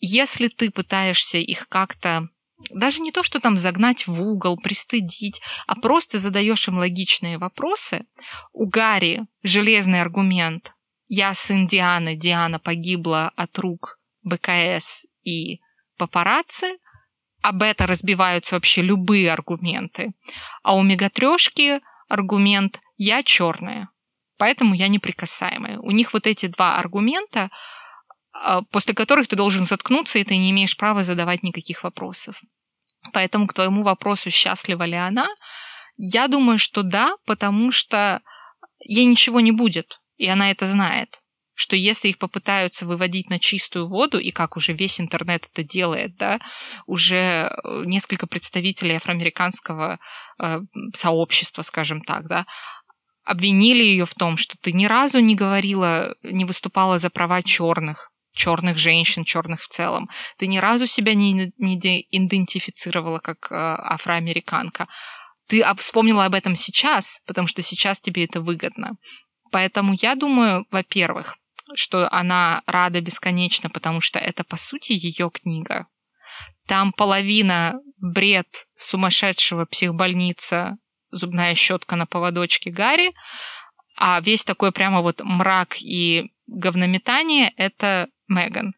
если 0.00 0.48
ты 0.48 0.70
пытаешься 0.70 1.38
их 1.38 1.68
как-то 1.68 2.28
даже 2.70 3.00
не 3.00 3.12
то, 3.12 3.22
что 3.22 3.38
там 3.38 3.56
загнать 3.56 4.08
в 4.08 4.20
угол, 4.20 4.56
пристыдить, 4.56 5.40
а 5.68 5.76
просто 5.76 6.18
задаешь 6.18 6.66
им 6.66 6.78
логичные 6.78 7.38
вопросы. 7.38 8.04
У 8.52 8.66
Гарри 8.66 9.26
железный 9.44 10.00
аргумент. 10.00 10.72
Я 11.06 11.34
сын 11.34 11.68
Дианы, 11.68 12.16
Диана 12.16 12.58
погибла 12.58 13.32
от 13.36 13.56
рук 13.58 14.00
БКС 14.24 15.06
и 15.22 15.60
папарацци 15.96 16.78
об 17.42 17.62
это 17.62 17.86
разбиваются 17.86 18.54
вообще 18.54 18.82
любые 18.82 19.32
аргументы. 19.32 20.12
А 20.62 20.76
у 20.76 20.82
мегатрешки 20.82 21.80
аргумент 22.08 22.80
«я 22.96 23.22
черная», 23.22 23.88
поэтому 24.38 24.74
я 24.74 24.88
неприкасаемая. 24.88 25.78
У 25.78 25.90
них 25.90 26.12
вот 26.12 26.26
эти 26.26 26.46
два 26.46 26.78
аргумента, 26.78 27.50
а, 28.32 28.62
после 28.62 28.94
которых 28.94 29.28
ты 29.28 29.36
должен 29.36 29.64
заткнуться, 29.64 30.18
и 30.18 30.24
ты 30.24 30.36
не 30.36 30.50
имеешь 30.50 30.76
права 30.76 31.02
задавать 31.02 31.42
никаких 31.42 31.84
вопросов. 31.84 32.40
Поэтому 33.12 33.46
к 33.46 33.54
твоему 33.54 33.82
вопросу, 33.82 34.30
счастлива 34.30 34.84
ли 34.84 34.96
она, 34.96 35.28
я 35.96 36.28
думаю, 36.28 36.58
что 36.58 36.82
да, 36.82 37.14
потому 37.26 37.70
что 37.70 38.20
ей 38.80 39.06
ничего 39.06 39.40
не 39.40 39.52
будет, 39.52 40.00
и 40.16 40.26
она 40.26 40.50
это 40.50 40.66
знает 40.66 41.20
что 41.58 41.74
если 41.74 42.08
их 42.08 42.18
попытаются 42.18 42.86
выводить 42.86 43.30
на 43.30 43.40
чистую 43.40 43.88
воду, 43.88 44.20
и 44.20 44.30
как 44.30 44.56
уже 44.56 44.72
весь 44.72 45.00
интернет 45.00 45.48
это 45.52 45.64
делает, 45.64 46.16
да, 46.16 46.38
уже 46.86 47.16
э, 47.16 47.82
несколько 47.84 48.28
представителей 48.28 48.94
афроамериканского 48.94 49.98
э, 50.40 50.60
сообщества, 50.94 51.62
скажем 51.62 52.02
так, 52.02 52.28
да, 52.28 52.46
обвинили 53.24 53.82
ее 53.82 54.06
в 54.06 54.14
том, 54.14 54.36
что 54.36 54.54
ты 54.60 54.70
ни 54.70 54.86
разу 54.86 55.18
не 55.18 55.34
говорила, 55.34 56.14
не 56.22 56.44
выступала 56.44 56.98
за 56.98 57.10
права 57.10 57.42
черных, 57.42 58.12
черных 58.32 58.78
женщин, 58.78 59.24
черных 59.24 59.60
в 59.62 59.68
целом. 59.68 60.08
Ты 60.38 60.46
ни 60.46 60.58
разу 60.58 60.86
себя 60.86 61.14
не, 61.14 61.50
не 61.58 62.06
идентифицировала 62.12 63.18
как 63.18 63.50
э, 63.50 63.56
афроамериканка. 63.56 64.86
Ты 65.48 65.64
вспомнила 65.74 66.24
об 66.24 66.34
этом 66.34 66.54
сейчас, 66.54 67.20
потому 67.26 67.48
что 67.48 67.62
сейчас 67.62 68.00
тебе 68.00 68.26
это 68.26 68.40
выгодно. 68.40 68.92
Поэтому 69.50 69.96
я 70.00 70.14
думаю, 70.14 70.66
во-первых, 70.70 71.36
что 71.74 72.12
она 72.12 72.62
рада 72.66 73.00
бесконечно, 73.00 73.70
потому 73.70 74.00
что 74.00 74.18
это, 74.18 74.44
по 74.44 74.56
сути, 74.56 74.92
ее 74.92 75.30
книга. 75.30 75.86
Там 76.66 76.92
половина 76.92 77.80
бред 77.96 78.66
сумасшедшего 78.78 79.64
психбольница, 79.64 80.76
зубная 81.10 81.54
щетка 81.54 81.96
на 81.96 82.06
поводочке 82.06 82.70
Гарри, 82.70 83.14
а 83.96 84.20
весь 84.20 84.44
такой 84.44 84.72
прямо 84.72 85.02
вот 85.02 85.20
мрак 85.24 85.76
и 85.80 86.30
говнометание— 86.46 87.52
это 87.56 88.08
Меган. 88.28 88.74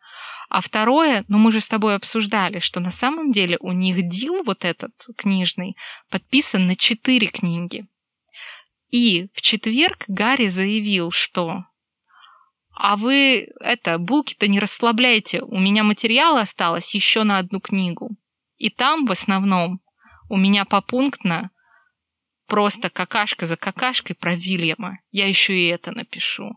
А 0.48 0.61
второе, 0.61 1.24
ну 1.29 1.38
мы 1.38 1.53
же 1.53 1.61
с 1.61 1.68
тобой 1.68 1.94
обсуждали, 1.94 2.59
что 2.59 2.81
на 2.81 2.90
самом 2.90 3.31
деле 3.31 3.57
у 3.61 3.72
них 3.72 4.09
дил 4.09 4.42
вот 4.44 4.64
этот 4.64 4.92
книжный 5.16 5.76
подписан 6.11 6.66
на 6.66 6.74
четыре 6.74 7.29
книги. 7.29 7.87
И 8.90 9.29
в 9.35 9.40
четверг 9.40 10.05
Гарри 10.09 10.48
заявил, 10.48 11.12
что 11.12 11.64
а 12.83 12.97
вы, 12.97 13.49
это, 13.61 13.99
булки-то 13.99 14.49
не 14.49 14.59
расслабляйте. 14.59 15.43
У 15.43 15.59
меня 15.59 15.85
материала 15.85 16.40
осталось 16.40 16.95
еще 16.95 17.25
на 17.25 17.37
одну 17.37 17.61
книгу. 17.61 18.16
И 18.57 18.71
там, 18.71 19.05
в 19.05 19.11
основном, 19.11 19.81
у 20.31 20.38
меня 20.38 20.64
попунктно 20.64 21.51
просто 22.47 22.88
какашка 22.88 23.47
за 23.47 23.57
какашкой 23.57 24.16
про 24.16 24.35
Вильяма. 24.35 24.99
Я 25.11 25.29
еще 25.29 25.59
и 25.59 25.66
это 25.66 25.93
напишу. 25.93 26.53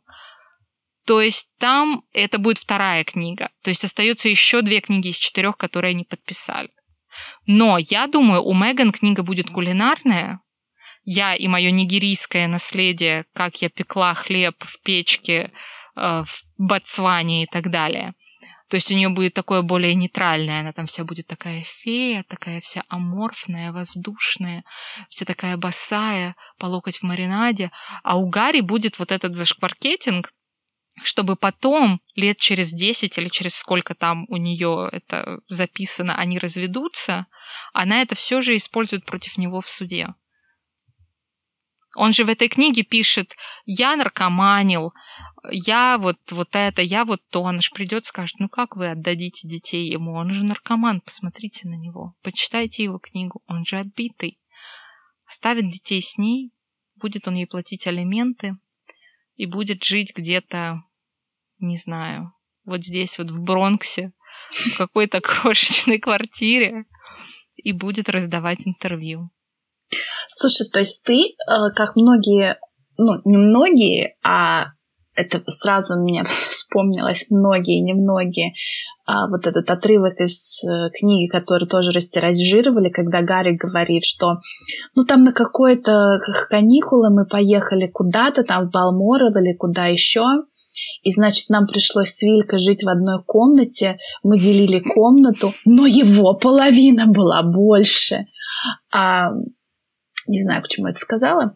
То 1.05 1.19
есть 1.19 1.49
там 1.59 2.03
это 2.13 2.37
будет 2.37 2.59
вторая 2.59 3.03
книга. 3.03 3.49
То 3.61 3.69
есть 3.69 3.83
остается 3.83 4.29
еще 4.29 4.61
две 4.61 4.79
книги 4.79 5.09
из 5.09 5.17
четырех, 5.17 5.57
которые 5.57 5.91
они 5.91 6.05
подписали. 6.05 6.69
Но 7.45 7.77
я 7.77 8.07
думаю, 8.07 8.41
у 8.43 8.53
Меган 8.53 8.93
книга 8.93 9.23
будет 9.23 9.49
кулинарная. 9.49 10.39
Я 11.03 11.35
и 11.35 11.49
мое 11.49 11.71
нигерийское 11.71 12.47
наследие, 12.47 13.25
как 13.33 13.61
я 13.61 13.69
пекла 13.69 14.13
хлеб 14.13 14.55
в 14.63 14.81
печке, 14.83 15.51
в 15.95 16.27
Ботсване 16.57 17.43
и 17.43 17.47
так 17.47 17.69
далее. 17.69 18.13
То 18.69 18.77
есть 18.77 18.89
у 18.89 18.95
нее 18.95 19.09
будет 19.09 19.35
такое 19.35 19.61
более 19.61 19.93
нейтральное, 19.93 20.61
она 20.61 20.73
там 20.73 20.87
вся 20.87 21.03
будет 21.03 21.27
такая 21.27 21.63
фея, 21.63 22.23
такая 22.27 22.59
вся 22.61 22.83
аморфная, 22.87 23.71
воздушная, 23.71 24.63
вся 25.09 25.25
такая 25.25 25.57
босая, 25.57 26.35
по 26.57 26.65
локоть 26.65 26.97
в 26.97 27.03
маринаде. 27.03 27.71
А 28.03 28.17
у 28.17 28.27
Гарри 28.27 28.61
будет 28.61 28.97
вот 28.97 29.11
этот 29.11 29.35
зашкваркетинг, 29.35 30.31
чтобы 31.03 31.35
потом, 31.35 32.01
лет 32.15 32.37
через 32.37 32.71
10 32.71 33.15
или 33.17 33.27
через 33.27 33.53
сколько 33.53 33.93
там 33.93 34.25
у 34.29 34.37
нее 34.37 34.89
это 34.91 35.39
записано, 35.49 36.15
они 36.15 36.39
разведутся, 36.39 37.27
она 37.73 38.01
это 38.01 38.15
все 38.15 38.41
же 38.41 38.55
использует 38.55 39.05
против 39.05 39.37
него 39.37 39.61
в 39.61 39.69
суде. 39.69 40.15
Он 41.95 42.11
же 42.11 42.25
в 42.25 42.29
этой 42.29 42.49
книге 42.49 42.83
пишет, 42.83 43.35
я 43.65 43.95
наркоманил, 43.95 44.93
я 45.51 45.97
вот, 45.97 46.17
вот 46.31 46.49
это, 46.53 46.81
я 46.81 47.05
вот 47.05 47.21
то. 47.29 47.45
Она 47.45 47.59
же 47.61 47.69
придет 47.71 48.05
скажет, 48.05 48.39
ну 48.39 48.49
как 48.49 48.75
вы 48.75 48.91
отдадите 48.91 49.47
детей 49.47 49.91
ему? 49.91 50.13
Он 50.13 50.31
же 50.31 50.43
наркоман, 50.43 51.01
посмотрите 51.01 51.67
на 51.67 51.75
него. 51.75 52.15
Почитайте 52.23 52.83
его 52.83 52.97
книгу, 52.97 53.43
он 53.47 53.65
же 53.65 53.77
отбитый. 53.77 54.39
Оставит 55.27 55.69
детей 55.69 56.01
с 56.01 56.17
ней, 56.17 56.51
будет 56.95 57.27
он 57.27 57.35
ей 57.35 57.47
платить 57.47 57.87
алименты 57.87 58.55
и 59.35 59.45
будет 59.45 59.83
жить 59.83 60.13
где-то, 60.15 60.83
не 61.59 61.77
знаю, 61.77 62.33
вот 62.65 62.83
здесь 62.83 63.17
вот 63.17 63.31
в 63.31 63.41
Бронксе, 63.41 64.13
в 64.51 64.77
какой-то 64.77 65.21
крошечной 65.21 65.99
квартире 65.99 66.85
и 67.55 67.71
будет 67.71 68.09
раздавать 68.09 68.65
интервью. 68.65 69.29
Слушай, 70.31 70.67
то 70.71 70.79
есть 70.79 71.03
ты, 71.03 71.19
э, 71.21 71.71
как 71.75 71.95
многие, 71.95 72.57
ну, 72.97 73.21
не 73.25 73.37
многие, 73.37 74.15
а 74.23 74.67
это 75.15 75.43
сразу 75.49 75.99
мне 75.99 76.23
вспомнилось 76.51 77.27
многие, 77.29 77.81
немногие, 77.81 78.53
а, 79.05 79.27
вот 79.27 79.47
этот 79.47 79.69
отрывок 79.69 80.17
из 80.21 80.63
э, 80.63 80.89
книги, 80.97 81.29
который 81.29 81.67
тоже 81.67 81.91
растиражировали, 81.91 82.89
когда 82.89 83.21
Гарри 83.21 83.57
говорит, 83.57 84.05
что 84.05 84.37
ну 84.95 85.03
там 85.03 85.21
на 85.21 85.33
какое-то 85.33 86.19
каникулы 86.49 87.13
мы 87.13 87.27
поехали 87.27 87.87
куда-то, 87.87 88.43
там 88.43 88.67
в 88.67 88.71
Балморал 88.71 89.29
или 89.41 89.57
куда 89.57 89.87
еще, 89.87 90.23
и, 91.03 91.11
значит, 91.11 91.49
нам 91.49 91.67
пришлось 91.67 92.09
с 92.09 92.23
Вилькой 92.23 92.59
жить 92.59 92.83
в 92.83 92.89
одной 92.89 93.23
комнате, 93.23 93.97
мы 94.23 94.39
делили 94.39 94.79
комнату, 94.79 95.53
но 95.65 95.85
его 95.85 96.33
половина 96.33 97.05
была 97.07 97.43
больше. 97.43 98.25
А, 98.91 99.31
не 100.27 100.41
знаю, 100.41 100.61
почему 100.61 100.87
это 100.87 100.99
сказала, 100.99 101.55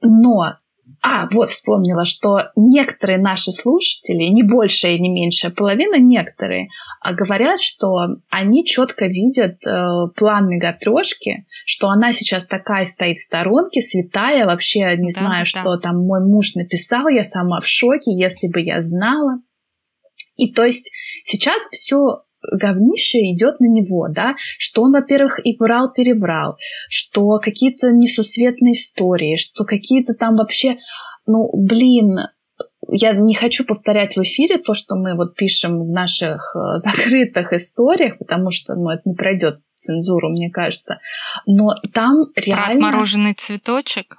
но 0.00 0.56
а, 1.00 1.28
вот 1.30 1.48
вспомнила, 1.48 2.04
что 2.04 2.50
некоторые 2.56 3.18
наши 3.18 3.50
слушатели, 3.50 4.24
не 4.24 4.42
большая 4.42 4.92
и 4.92 5.00
не 5.00 5.08
меньшая 5.08 5.50
половина, 5.50 5.98
некоторые, 5.98 6.68
а 7.00 7.12
говорят, 7.12 7.60
что 7.60 7.96
они 8.30 8.64
четко 8.64 9.06
видят 9.06 9.64
э, 9.66 10.08
план 10.16 10.48
мегатрошки, 10.48 11.46
что 11.66 11.88
она 11.88 12.12
сейчас 12.12 12.46
такая 12.46 12.84
стоит 12.84 13.16
в 13.16 13.22
сторонке, 13.22 13.80
святая, 13.80 14.46
вообще 14.46 14.96
не 14.96 15.12
да, 15.12 15.20
знаю, 15.20 15.44
да. 15.44 15.60
что 15.60 15.76
там 15.76 16.04
мой 16.04 16.24
муж 16.24 16.54
написал, 16.54 17.08
я 17.08 17.24
сама 17.24 17.60
в 17.60 17.66
шоке, 17.66 18.12
если 18.12 18.48
бы 18.48 18.60
я 18.60 18.82
знала. 18.82 19.38
И 20.36 20.52
то 20.52 20.64
есть 20.64 20.90
сейчас 21.24 21.62
все 21.70 22.22
говнище 22.50 23.18
идет 23.32 23.60
на 23.60 23.66
него, 23.66 24.08
да, 24.08 24.34
что 24.58 24.82
он, 24.82 24.92
во-первых, 24.92 25.44
и 25.44 25.56
врал-перебрал, 25.58 26.56
что 26.88 27.38
какие-то 27.38 27.92
несусветные 27.92 28.72
истории, 28.72 29.36
что 29.36 29.64
какие-то 29.64 30.14
там 30.14 30.36
вообще, 30.36 30.76
ну, 31.26 31.50
блин, 31.54 32.18
я 32.88 33.12
не 33.12 33.34
хочу 33.34 33.64
повторять 33.64 34.16
в 34.16 34.22
эфире 34.22 34.58
то, 34.58 34.74
что 34.74 34.96
мы 34.96 35.14
вот 35.14 35.36
пишем 35.36 35.80
в 35.80 35.90
наших 35.90 36.54
э, 36.56 36.58
закрытых 36.76 37.52
историях, 37.52 38.18
потому 38.18 38.50
что, 38.50 38.74
ну, 38.74 38.90
это 38.90 39.02
не 39.04 39.14
пройдет 39.14 39.60
цензуру, 39.74 40.30
мне 40.30 40.50
кажется. 40.50 40.98
Но 41.46 41.70
там 41.92 42.26
реально... 42.36 42.64
Про 42.66 42.74
отмороженный 42.74 43.34
цветочек? 43.34 44.16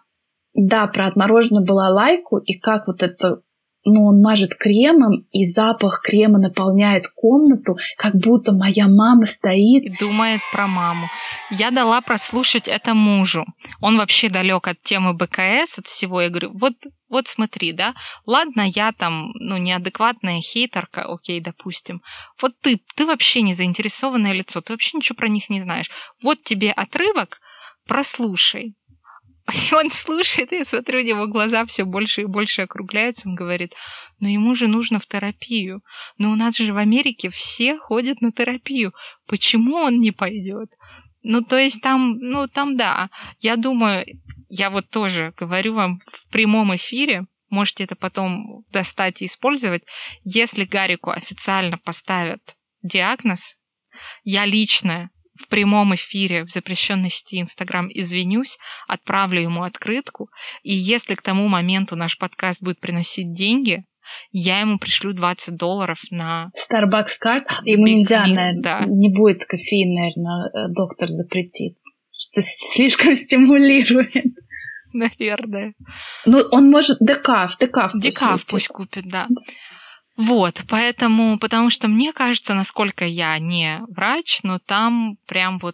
Да, 0.53 0.87
про 0.87 1.07
отмороженную 1.07 1.65
была 1.65 1.89
лайку, 1.89 2.37
и 2.37 2.53
как 2.57 2.87
вот 2.87 3.01
это 3.01 3.41
но 3.85 4.05
он 4.05 4.21
мажет 4.21 4.55
кремом, 4.55 5.25
и 5.31 5.45
запах 5.45 6.01
крема 6.01 6.39
наполняет 6.39 7.07
комнату, 7.07 7.77
как 7.97 8.15
будто 8.15 8.53
моя 8.53 8.87
мама 8.87 9.25
стоит. 9.25 9.83
И 9.83 9.89
думает 9.97 10.41
про 10.51 10.67
маму. 10.67 11.07
Я 11.49 11.71
дала 11.71 12.01
прослушать 12.01 12.67
это 12.67 12.93
мужу. 12.93 13.45
Он 13.81 13.97
вообще 13.97 14.29
далек 14.29 14.67
от 14.67 14.81
темы 14.81 15.13
БКС, 15.13 15.79
от 15.79 15.87
всего. 15.87 16.21
Я 16.21 16.29
говорю, 16.29 16.51
вот, 16.53 16.73
вот 17.09 17.27
смотри, 17.27 17.73
да, 17.73 17.93
ладно, 18.25 18.61
я 18.61 18.91
там, 18.91 19.31
ну, 19.35 19.57
неадекватная 19.57 20.41
хейтерка, 20.41 21.03
окей, 21.03 21.41
допустим. 21.41 22.01
Вот 22.41 22.53
ты, 22.61 22.79
ты 22.95 23.05
вообще 23.05 23.41
не 23.41 23.53
заинтересованное 23.53 24.33
лицо, 24.33 24.61
ты 24.61 24.73
вообще 24.73 24.97
ничего 24.97 25.15
про 25.15 25.27
них 25.27 25.49
не 25.49 25.59
знаешь. 25.59 25.89
Вот 26.21 26.43
тебе 26.43 26.71
отрывок, 26.71 27.39
прослушай. 27.87 28.75
Он 29.73 29.91
слушает, 29.91 30.53
и 30.53 30.57
я 30.57 30.65
смотрю, 30.65 30.99
у 30.99 31.03
него 31.03 31.27
глаза 31.27 31.65
все 31.65 31.83
больше 31.83 32.21
и 32.21 32.25
больше 32.25 32.61
округляются. 32.61 33.27
Он 33.27 33.35
говорит, 33.35 33.73
но 34.19 34.29
ему 34.29 34.55
же 34.55 34.67
нужно 34.67 34.99
в 34.99 35.07
терапию. 35.07 35.81
Но 36.17 36.31
у 36.31 36.35
нас 36.35 36.57
же 36.57 36.73
в 36.73 36.77
Америке 36.77 37.29
все 37.29 37.77
ходят 37.77 38.21
на 38.21 38.31
терапию. 38.31 38.93
Почему 39.27 39.75
он 39.75 39.99
не 39.99 40.11
пойдет? 40.11 40.69
Ну, 41.23 41.41
то 41.41 41.57
есть 41.57 41.81
там, 41.81 42.17
ну, 42.19 42.47
там 42.47 42.77
да. 42.77 43.09
Я 43.39 43.55
думаю, 43.55 44.05
я 44.49 44.69
вот 44.69 44.89
тоже 44.89 45.33
говорю 45.37 45.73
вам 45.73 45.99
в 46.11 46.29
прямом 46.29 46.75
эфире, 46.75 47.25
можете 47.49 47.83
это 47.83 47.95
потом 47.95 48.65
достать 48.71 49.21
и 49.21 49.25
использовать, 49.25 49.83
если 50.23 50.65
Гарику 50.65 51.11
официально 51.11 51.77
поставят 51.77 52.41
диагноз, 52.81 53.57
я 54.23 54.45
лично 54.45 55.09
в 55.35 55.47
прямом 55.47 55.95
эфире 55.95 56.43
в 56.43 56.49
запрещенной 56.49 57.09
сети 57.09 57.41
Инстаграм 57.41 57.87
извинюсь, 57.91 58.57
отправлю 58.87 59.41
ему 59.41 59.63
открытку, 59.63 60.29
и 60.61 60.73
если 60.73 61.15
к 61.15 61.21
тому 61.21 61.47
моменту 61.47 61.95
наш 61.95 62.17
подкаст 62.17 62.61
будет 62.61 62.79
приносить 62.79 63.31
деньги, 63.31 63.83
я 64.31 64.59
ему 64.59 64.77
пришлю 64.77 65.13
20 65.13 65.55
долларов 65.55 65.99
на... 66.11 66.47
Starbucks 66.55 67.17
карт? 67.19 67.47
Ему 67.63 67.87
нельзя, 67.87 68.21
наверное, 68.21 68.61
да. 68.61 68.85
не 68.85 69.09
будет 69.09 69.45
кофеин, 69.45 69.93
наверное, 69.93 70.49
э, 70.49 70.73
доктор 70.73 71.07
запретит. 71.07 71.77
Что 72.11 72.41
слишком 72.43 73.15
стимулирует. 73.15 74.25
Наверное. 74.93 75.73
Ну, 76.25 76.39
он 76.51 76.69
может 76.69 76.97
декаф, 76.99 77.57
декаф 77.57 77.93
Декаф 77.95 78.45
пусть 78.45 78.67
купит, 78.67 79.05
да. 79.05 79.27
Вот, 80.15 80.61
поэтому, 80.69 81.39
потому 81.39 81.69
что 81.69 81.87
мне 81.87 82.13
кажется, 82.13 82.53
насколько 82.53 83.03
я 83.05 83.37
не 83.39 83.81
врач, 83.87 84.41
но 84.43 84.59
там 84.59 85.17
прям 85.25 85.57
вот 85.57 85.73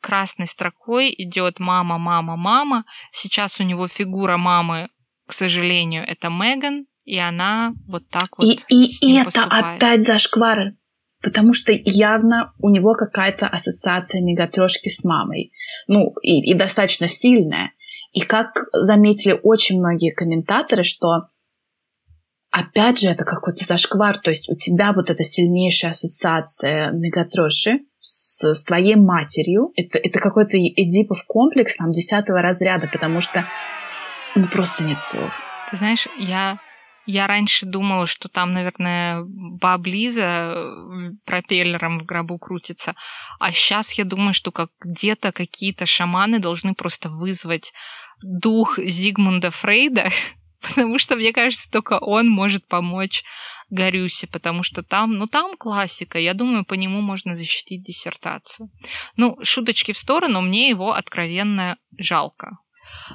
красной 0.00 0.46
строкой 0.46 1.14
идет 1.16 1.58
мама, 1.58 1.98
мама, 1.98 2.36
мама. 2.36 2.84
Сейчас 3.12 3.60
у 3.60 3.64
него 3.64 3.88
фигура 3.88 4.36
мамы, 4.36 4.88
к 5.26 5.32
сожалению, 5.32 6.04
это 6.06 6.28
Меган, 6.28 6.86
и 7.04 7.18
она 7.18 7.72
вот 7.86 8.08
так 8.10 8.36
вот. 8.36 8.46
И, 8.46 8.60
и, 8.68 8.84
и 9.00 9.16
это 9.16 9.24
поступает. 9.26 9.76
опять 9.76 10.02
зашквар, 10.02 10.74
потому 11.22 11.54
что 11.54 11.72
явно 11.72 12.52
у 12.58 12.68
него 12.68 12.94
какая-то 12.94 13.46
ассоциация 13.46 14.20
мегатрешки 14.20 14.88
с 14.88 15.04
мамой. 15.04 15.52
Ну, 15.86 16.12
и, 16.22 16.50
и 16.50 16.54
достаточно 16.54 17.08
сильная. 17.08 17.72
И 18.12 18.20
как 18.20 18.66
заметили 18.72 19.38
очень 19.42 19.78
многие 19.78 20.12
комментаторы, 20.12 20.82
что 20.82 21.28
опять 22.50 23.00
же, 23.00 23.08
это 23.08 23.24
какой-то 23.24 23.64
зашквар. 23.64 24.18
То 24.18 24.30
есть 24.30 24.48
у 24.48 24.56
тебя 24.56 24.92
вот 24.94 25.10
эта 25.10 25.24
сильнейшая 25.24 25.92
ассоциация 25.92 26.90
Мегатроши 26.92 27.80
с, 28.00 28.54
с 28.54 28.64
твоей 28.64 28.96
матерью. 28.96 29.72
Это, 29.76 29.98
это 29.98 30.18
какой-то 30.18 30.58
Эдипов 30.58 31.24
комплекс 31.26 31.76
там 31.76 31.90
десятого 31.90 32.42
разряда, 32.42 32.88
потому 32.90 33.20
что 33.20 33.44
ну 34.34 34.44
просто 34.46 34.84
нет 34.84 35.00
слов. 35.00 35.42
Ты 35.70 35.76
знаешь, 35.76 36.06
я 36.18 36.58
я 37.10 37.26
раньше 37.26 37.64
думала, 37.64 38.06
что 38.06 38.28
там, 38.28 38.52
наверное, 38.52 39.22
баблиза 39.26 40.54
пропеллером 41.24 42.00
в 42.00 42.04
гробу 42.04 42.38
крутится. 42.38 42.94
А 43.40 43.50
сейчас 43.50 43.92
я 43.92 44.04
думаю, 44.04 44.34
что 44.34 44.52
как 44.52 44.68
где-то 44.80 45.32
какие-то 45.32 45.86
шаманы 45.86 46.38
должны 46.38 46.74
просто 46.74 47.08
вызвать 47.08 47.72
дух 48.22 48.78
Зигмунда 48.78 49.50
Фрейда, 49.50 50.10
потому 50.68 50.98
что, 50.98 51.16
мне 51.16 51.32
кажется, 51.32 51.70
только 51.70 51.98
он 51.98 52.28
может 52.28 52.66
помочь 52.66 53.22
Горюсе, 53.70 54.26
потому 54.26 54.62
что 54.62 54.82
там, 54.82 55.14
ну, 55.14 55.26
там 55.26 55.56
классика. 55.56 56.18
Я 56.18 56.34
думаю, 56.34 56.64
по 56.64 56.74
нему 56.74 57.00
можно 57.00 57.34
защитить 57.36 57.82
диссертацию. 57.82 58.70
Ну, 59.16 59.36
шуточки 59.42 59.92
в 59.92 59.98
сторону, 59.98 60.40
мне 60.40 60.70
его 60.70 60.92
откровенно 60.92 61.76
жалко. 61.98 62.58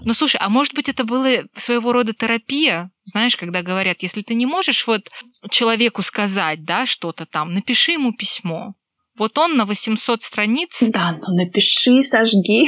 Ну, 0.02 0.14
слушай, 0.14 0.38
а 0.40 0.50
может 0.50 0.76
быть, 0.76 0.90
это 0.90 1.04
было 1.04 1.44
своего 1.56 1.92
рода 1.94 2.14
терапия? 2.14 2.92
Знаешь, 3.06 3.36
когда 3.36 3.64
говорят, 3.64 4.04
если 4.04 4.22
ты 4.22 4.36
не 4.36 4.46
можешь 4.46 4.86
вот 4.86 5.10
человеку 5.50 6.04
сказать, 6.04 6.64
да, 6.64 6.86
что-то 6.86 7.26
там, 7.26 7.54
напиши 7.54 7.94
ему 7.94 8.14
письмо. 8.14 8.76
Вот 9.18 9.38
он 9.38 9.58
на 9.58 9.66
800 9.66 10.24
страниц... 10.24 10.78
Да, 10.82 11.14
ну 11.14 11.36
напиши, 11.36 12.02
сожги. 12.02 12.68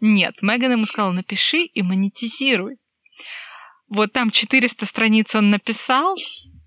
Нет, 0.00 0.36
Меган 0.42 0.72
ему 0.72 0.86
сказала, 0.86 1.12
напиши 1.12 1.64
и 1.64 1.82
монетизируй. 1.82 2.76
Вот 3.92 4.12
там 4.12 4.30
400 4.30 4.86
страниц 4.86 5.34
он 5.34 5.50
написал. 5.50 6.14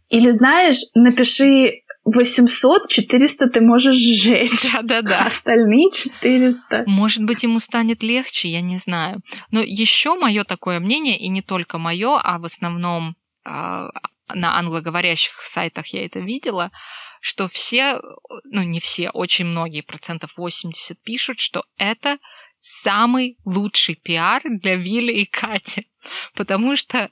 Или 0.09 0.29
знаешь, 0.29 0.77
напиши 0.93 1.81
800, 2.05 2.87
400 2.87 3.47
ты 3.47 3.61
можешь 3.61 3.95
сжечь. 3.95 4.71
Да-да-да. 4.73 5.23
А 5.23 5.27
остальные 5.27 5.89
400. 5.91 6.83
Может 6.85 7.23
быть, 7.23 7.41
ему 7.41 7.59
станет 7.59 8.03
легче, 8.03 8.49
я 8.49 8.61
не 8.61 8.77
знаю. 8.77 9.21
Но 9.49 9.61
еще 9.61 10.15
мое 10.15 10.43
такое 10.43 10.79
мнение, 10.79 11.17
и 11.17 11.27
не 11.29 11.41
только 11.41 11.79
мое, 11.79 12.19
а 12.21 12.37
в 12.37 12.45
основном 12.45 13.15
а, 13.43 13.89
на 14.33 14.59
англоговорящих 14.59 15.41
сайтах 15.41 15.87
я 15.87 16.05
это 16.05 16.19
видела, 16.19 16.71
что 17.21 17.47
все, 17.47 18.01
ну 18.43 18.61
не 18.61 18.79
все, 18.79 19.09
очень 19.09 19.45
многие, 19.45 19.81
процентов 19.81 20.37
80 20.37 21.01
пишут, 21.01 21.39
что 21.39 21.63
это 21.77 22.19
самый 22.65 23.37
лучший 23.45 23.95
пиар 23.95 24.41
для 24.45 24.75
Вилли 24.75 25.13
и 25.13 25.25
Кати. 25.25 25.87
Потому 26.33 26.75
что 26.75 27.11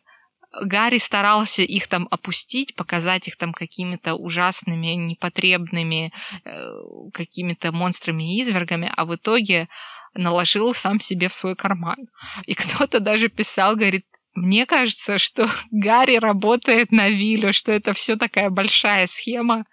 Гарри 0.64 0.98
старался 0.98 1.62
их 1.62 1.88
там 1.88 2.08
опустить, 2.10 2.76
показать 2.76 3.28
их 3.28 3.38
там 3.38 3.54
какими-то 3.54 4.16
ужасными, 4.16 4.88
непотребными, 4.88 6.12
э, 6.44 6.66
какими-то 7.14 7.72
монстрами-извергами, 7.72 8.92
а 8.96 9.06
в 9.06 9.16
итоге 9.16 9.68
наложил 10.16 10.74
сам 10.74 11.00
себе 11.00 11.28
в 11.28 11.36
свой 11.36 11.56
карман. 11.56 11.98
И 12.46 12.56
кто-то 12.56 13.00
даже 13.00 13.30
писал, 13.30 13.76
говорит, 13.76 14.06
мне 14.36 14.66
кажется, 14.66 15.20
что 15.20 15.48
Гарри 15.72 16.18
работает 16.18 16.92
на 16.92 17.10
Виллю, 17.10 17.54
что 17.54 17.72
это 17.72 17.94
все 17.94 18.16
такая 18.16 18.50
большая 18.50 19.06
схема, 19.06 19.66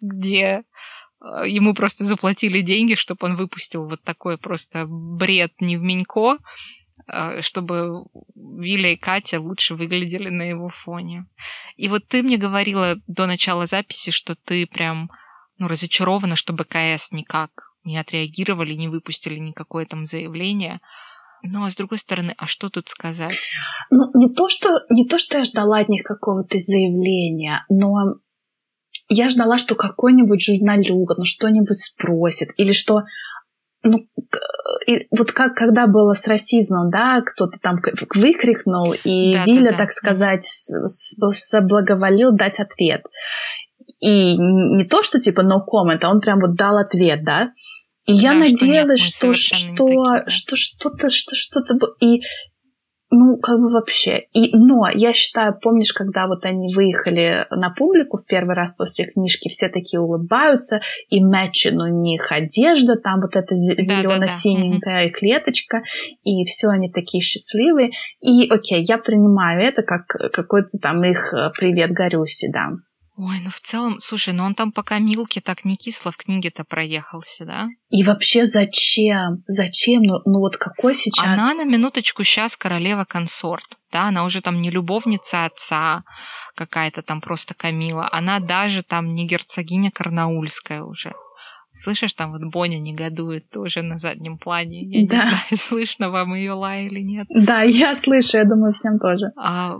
где 0.00 0.62
ему 1.20 1.74
просто 1.74 2.04
заплатили 2.04 2.60
деньги, 2.60 2.94
чтобы 2.94 3.26
он 3.26 3.36
выпустил 3.36 3.88
вот 3.88 4.02
такой 4.02 4.38
просто 4.38 4.86
бред 4.86 5.52
не 5.60 5.76
в 5.76 5.82
Минько, 5.82 6.38
а, 7.06 7.42
чтобы 7.42 8.04
Виля 8.34 8.92
и 8.92 8.96
Катя 8.96 9.40
лучше 9.40 9.74
выглядели 9.74 10.28
на 10.28 10.42
его 10.42 10.68
фоне. 10.68 11.26
И 11.76 11.88
вот 11.88 12.06
ты 12.06 12.22
мне 12.22 12.36
говорила 12.36 12.96
до 13.06 13.26
начала 13.26 13.66
записи, 13.66 14.10
что 14.10 14.36
ты 14.36 14.66
прям 14.66 15.10
ну, 15.58 15.68
разочарована, 15.68 16.36
что 16.36 16.52
БКС 16.52 17.12
никак 17.12 17.72
не 17.84 17.96
отреагировали, 17.96 18.74
не 18.74 18.88
выпустили 18.88 19.38
никакое 19.38 19.86
там 19.86 20.04
заявление. 20.04 20.80
Ну, 21.42 21.64
а 21.64 21.70
с 21.70 21.76
другой 21.76 21.98
стороны, 21.98 22.34
а 22.36 22.46
что 22.46 22.68
тут 22.68 22.88
сказать? 22.88 23.38
Ну, 23.90 24.10
не 24.14 24.32
то, 24.34 24.48
что, 24.48 24.80
не 24.90 25.06
то, 25.06 25.18
что 25.18 25.38
я 25.38 25.44
ждала 25.44 25.78
от 25.78 25.88
них 25.88 26.02
какого-то 26.02 26.58
заявления, 26.58 27.64
но 27.68 28.16
я 29.08 29.28
ждала, 29.28 29.58
что 29.58 29.74
какой-нибудь 29.74 30.42
журналюга, 30.42 31.14
ну, 31.16 31.24
что-нибудь 31.24 31.78
спросит, 31.78 32.50
или 32.56 32.72
что 32.72 33.02
ну, 33.82 34.06
и 34.86 35.06
вот 35.16 35.32
как 35.32 35.54
когда 35.54 35.86
было 35.86 36.12
с 36.12 36.26
расизмом, 36.26 36.90
да, 36.90 37.20
кто-то 37.24 37.58
там 37.60 37.76
выкрикнул, 38.14 38.92
и 38.92 39.34
да, 39.34 39.44
Виля, 39.44 39.70
да, 39.70 39.78
так 39.78 39.92
сказать, 39.92 40.44
соблаговолил 41.32 42.32
дать 42.32 42.58
ответ. 42.58 43.02
И 44.00 44.36
не 44.36 44.84
то, 44.84 45.02
что 45.02 45.20
типа 45.20 45.42
no 45.42 45.58
comment, 45.60 46.00
а 46.02 46.10
он 46.10 46.20
прям 46.20 46.38
вот 46.40 46.54
дал 46.54 46.76
ответ, 46.76 47.24
да. 47.24 47.52
И 48.06 48.14
да, 48.14 48.20
я 48.20 48.34
надеялась, 48.34 49.00
что, 49.00 49.32
что, 49.32 49.54
что, 49.54 49.86
такие, 49.86 50.04
да. 50.04 50.24
что 50.28 50.56
что-то, 50.56 51.08
что 51.08 51.34
что-то... 51.34 51.74
И 52.00 52.22
ну, 53.10 53.38
как 53.38 53.58
бы 53.58 53.70
вообще. 53.72 54.26
И, 54.34 54.54
но 54.56 54.88
я 54.92 55.12
считаю, 55.12 55.58
помнишь, 55.58 55.92
когда 55.92 56.26
вот 56.26 56.44
они 56.44 56.74
выехали 56.74 57.46
на 57.50 57.70
публику 57.70 58.18
в 58.18 58.26
первый 58.26 58.54
раз 58.54 58.74
после 58.74 59.06
книжки, 59.06 59.48
все 59.48 59.68
такие 59.68 60.00
улыбаются, 60.00 60.80
и 61.08 61.24
Мэчин 61.24 61.80
у 61.80 61.86
них 61.86 62.30
одежда, 62.30 62.96
там 62.96 63.20
вот 63.20 63.36
эта 63.36 63.54
зелено-синенькая 63.54 65.04
да, 65.04 65.06
да, 65.06 65.10
клеточка, 65.10 65.82
и 66.22 66.44
все 66.44 66.68
они 66.68 66.90
такие 66.90 67.22
счастливые. 67.22 67.90
И 68.20 68.48
окей, 68.48 68.84
я 68.86 68.98
принимаю 68.98 69.62
это 69.62 69.82
как 69.82 70.06
какой-то 70.32 70.78
там 70.78 71.02
их 71.04 71.32
э, 71.32 71.50
привет 71.58 71.92
Гарюси, 71.92 72.50
да. 72.52 72.70
Ой, 73.20 73.40
ну 73.42 73.50
в 73.50 73.58
целом, 73.58 73.98
слушай, 73.98 74.32
ну 74.32 74.44
он 74.44 74.54
там 74.54 74.70
пока 74.70 75.00
Милки 75.00 75.40
так 75.40 75.64
не 75.64 75.74
кисло 75.76 76.12
в 76.12 76.16
книге-то 76.16 76.62
проехался, 76.62 77.44
да? 77.44 77.66
И 77.90 78.04
вообще 78.04 78.46
зачем? 78.46 79.42
Зачем? 79.48 80.02
Ну, 80.02 80.20
ну 80.24 80.38
вот 80.38 80.56
какой 80.56 80.94
сейчас... 80.94 81.26
Она 81.26 81.52
на 81.52 81.64
минуточку 81.64 82.22
сейчас 82.22 82.56
королева-консорт, 82.56 83.76
да? 83.90 84.06
Она 84.06 84.24
уже 84.24 84.40
там 84.40 84.62
не 84.62 84.70
любовница 84.70 85.46
отца 85.46 86.04
какая-то 86.54 87.02
там 87.02 87.20
просто 87.20 87.54
Камила. 87.54 88.08
Она 88.12 88.38
даже 88.38 88.84
там 88.84 89.12
не 89.14 89.26
герцогиня 89.26 89.90
Карнаульская 89.90 90.84
уже. 90.84 91.12
Слышишь, 91.72 92.12
там 92.12 92.30
вот 92.30 92.42
Боня 92.52 92.78
негодует 92.78 93.50
тоже 93.50 93.82
на 93.82 93.98
заднем 93.98 94.38
плане. 94.38 94.84
Я 94.84 95.08
да. 95.08 95.14
не 95.16 95.28
знаю, 95.28 95.42
слышно 95.56 96.10
вам 96.10 96.34
ее 96.36 96.52
лай 96.52 96.86
или 96.86 97.00
нет. 97.00 97.26
Да, 97.30 97.62
я 97.62 97.96
слышу, 97.96 98.36
я 98.36 98.44
думаю, 98.44 98.74
всем 98.74 99.00
тоже. 99.00 99.26
А 99.36 99.78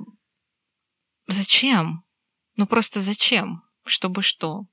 зачем? 1.29 2.03
Ну 2.59 2.67
просто 2.67 3.01
зачем? 3.01 3.63
Чтобы 3.85 4.21
что? 4.21 4.67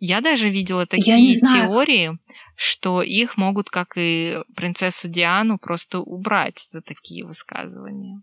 Я 0.00 0.20
даже 0.20 0.50
видела 0.50 0.86
такие 0.86 1.40
теории, 1.40 2.18
что 2.56 3.00
их 3.00 3.36
могут, 3.36 3.70
как 3.70 3.96
и 3.96 4.38
принцессу 4.54 5.08
Диану, 5.08 5.58
просто 5.58 6.00
убрать 6.00 6.66
за 6.70 6.82
такие 6.82 7.24
высказывания. 7.24 8.20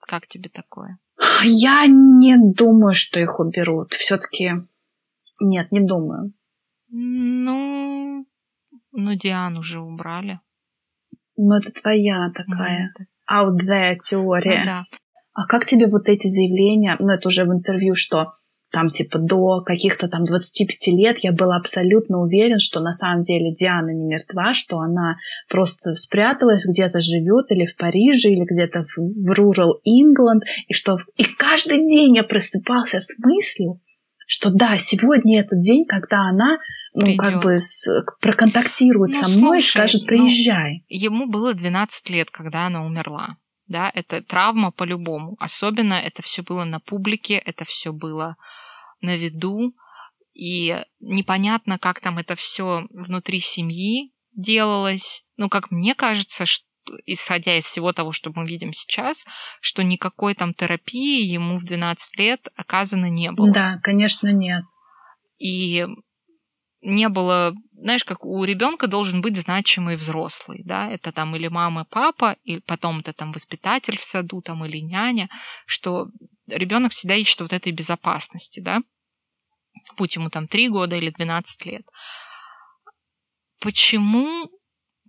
Как 0.00 0.26
тебе 0.26 0.50
такое? 0.50 0.98
Я 1.44 1.86
не 1.86 2.36
думаю, 2.36 2.94
что 2.94 3.20
их 3.20 3.38
уберут. 3.38 3.94
Все-таки 3.94 4.52
нет, 5.40 5.70
не 5.70 5.80
думаю. 5.80 6.32
Ну, 6.88 8.26
ну 8.90 9.14
Диану 9.14 9.60
уже 9.60 9.80
убрали. 9.80 10.40
Ну, 11.36 11.54
это 11.54 11.70
твоя 11.70 12.32
такая 12.34 12.92
ну, 12.98 13.04
out 13.32 13.58
there 13.60 13.96
теория. 13.98 14.60
Ну, 14.60 14.66
да. 14.66 14.84
А 15.32 15.46
как 15.46 15.64
тебе 15.64 15.86
вот 15.86 16.08
эти 16.08 16.26
заявления, 16.26 16.96
ну, 16.98 17.10
это 17.10 17.28
уже 17.28 17.44
в 17.44 17.52
интервью, 17.52 17.94
что 17.94 18.32
там 18.70 18.88
типа 18.88 19.18
до 19.18 19.62
каких-то 19.62 20.08
там 20.08 20.24
25 20.24 20.88
лет 20.88 21.18
я 21.20 21.32
был 21.32 21.52
абсолютно 21.52 22.20
уверен, 22.20 22.58
что 22.58 22.80
на 22.80 22.92
самом 22.92 23.22
деле 23.22 23.52
Диана 23.52 23.90
не 23.90 24.04
мертва, 24.04 24.52
что 24.52 24.78
она 24.78 25.16
просто 25.48 25.94
спряталась, 25.94 26.66
где-то 26.66 27.00
живет 27.00 27.50
или 27.50 27.64
в 27.64 27.76
Париже, 27.76 28.28
или 28.28 28.44
где-то 28.44 28.82
в, 28.82 28.96
в 28.98 29.32
Rural 29.32 29.72
England, 29.86 30.42
и 30.66 30.74
что 30.74 30.98
и 31.16 31.24
каждый 31.24 31.86
день 31.86 32.16
я 32.16 32.24
просыпался 32.24 33.00
с 33.00 33.18
мыслью, 33.18 33.80
что 34.26 34.50
да, 34.50 34.76
сегодня 34.76 35.40
этот 35.40 35.60
день, 35.60 35.86
когда 35.86 36.28
она, 36.28 36.58
ну, 36.92 37.06
Придет. 37.06 37.20
как 37.20 37.42
бы 37.42 37.58
с, 37.58 37.88
проконтактирует 38.20 39.12
ну, 39.12 39.20
со 39.20 39.28
мной 39.28 39.62
слушай, 39.62 39.66
и 39.66 39.70
скажет, 39.70 40.00
ну, 40.02 40.06
приезжай. 40.08 40.72
Ну, 40.74 40.84
ему 40.88 41.26
было 41.26 41.54
12 41.54 42.10
лет, 42.10 42.30
когда 42.30 42.66
она 42.66 42.84
умерла. 42.84 43.36
Да, 43.68 43.90
это 43.94 44.22
травма 44.22 44.72
по-любому. 44.72 45.36
Особенно 45.38 45.94
это 45.94 46.22
все 46.22 46.42
было 46.42 46.64
на 46.64 46.80
публике, 46.80 47.34
это 47.34 47.64
все 47.64 47.92
было 47.92 48.36
на 49.00 49.16
виду, 49.16 49.74
и 50.34 50.82
непонятно, 51.00 51.78
как 51.78 52.00
там 52.00 52.18
это 52.18 52.34
все 52.34 52.86
внутри 52.90 53.40
семьи 53.40 54.12
делалось. 54.34 55.24
Ну, 55.36 55.48
как 55.48 55.70
мне 55.70 55.94
кажется, 55.94 56.46
что 56.46 56.64
исходя 57.04 57.58
из 57.58 57.64
всего 57.64 57.92
того, 57.92 58.12
что 58.12 58.32
мы 58.34 58.46
видим 58.46 58.72
сейчас, 58.72 59.24
что 59.60 59.82
никакой 59.82 60.34
там 60.34 60.54
терапии 60.54 61.26
ему 61.26 61.58
в 61.58 61.64
12 61.64 62.18
лет 62.18 62.40
оказано 62.56 63.10
не 63.10 63.30
было. 63.32 63.52
Да, 63.52 63.78
конечно, 63.82 64.32
нет. 64.32 64.64
И 65.38 65.86
не 66.80 67.08
было, 67.08 67.54
знаешь, 67.72 68.04
как 68.04 68.24
у 68.24 68.44
ребенка 68.44 68.86
должен 68.86 69.20
быть 69.20 69.36
значимый 69.36 69.96
взрослый, 69.96 70.62
да, 70.64 70.88
это 70.88 71.12
там 71.12 71.34
или 71.34 71.48
мама, 71.48 71.84
папа, 71.84 72.36
и 72.44 72.60
потом 72.60 73.00
это 73.00 73.12
там 73.12 73.32
воспитатель 73.32 73.98
в 73.98 74.04
саду, 74.04 74.42
там 74.42 74.64
или 74.64 74.78
няня, 74.78 75.28
что 75.66 76.06
ребенок 76.46 76.92
всегда 76.92 77.16
ищет 77.16 77.40
вот 77.40 77.52
этой 77.52 77.72
безопасности, 77.72 78.60
да, 78.60 78.80
будь 79.96 80.14
ему 80.14 80.30
там 80.30 80.46
3 80.46 80.68
года 80.68 80.96
или 80.96 81.10
12 81.10 81.66
лет. 81.66 81.82
Почему, 83.60 84.48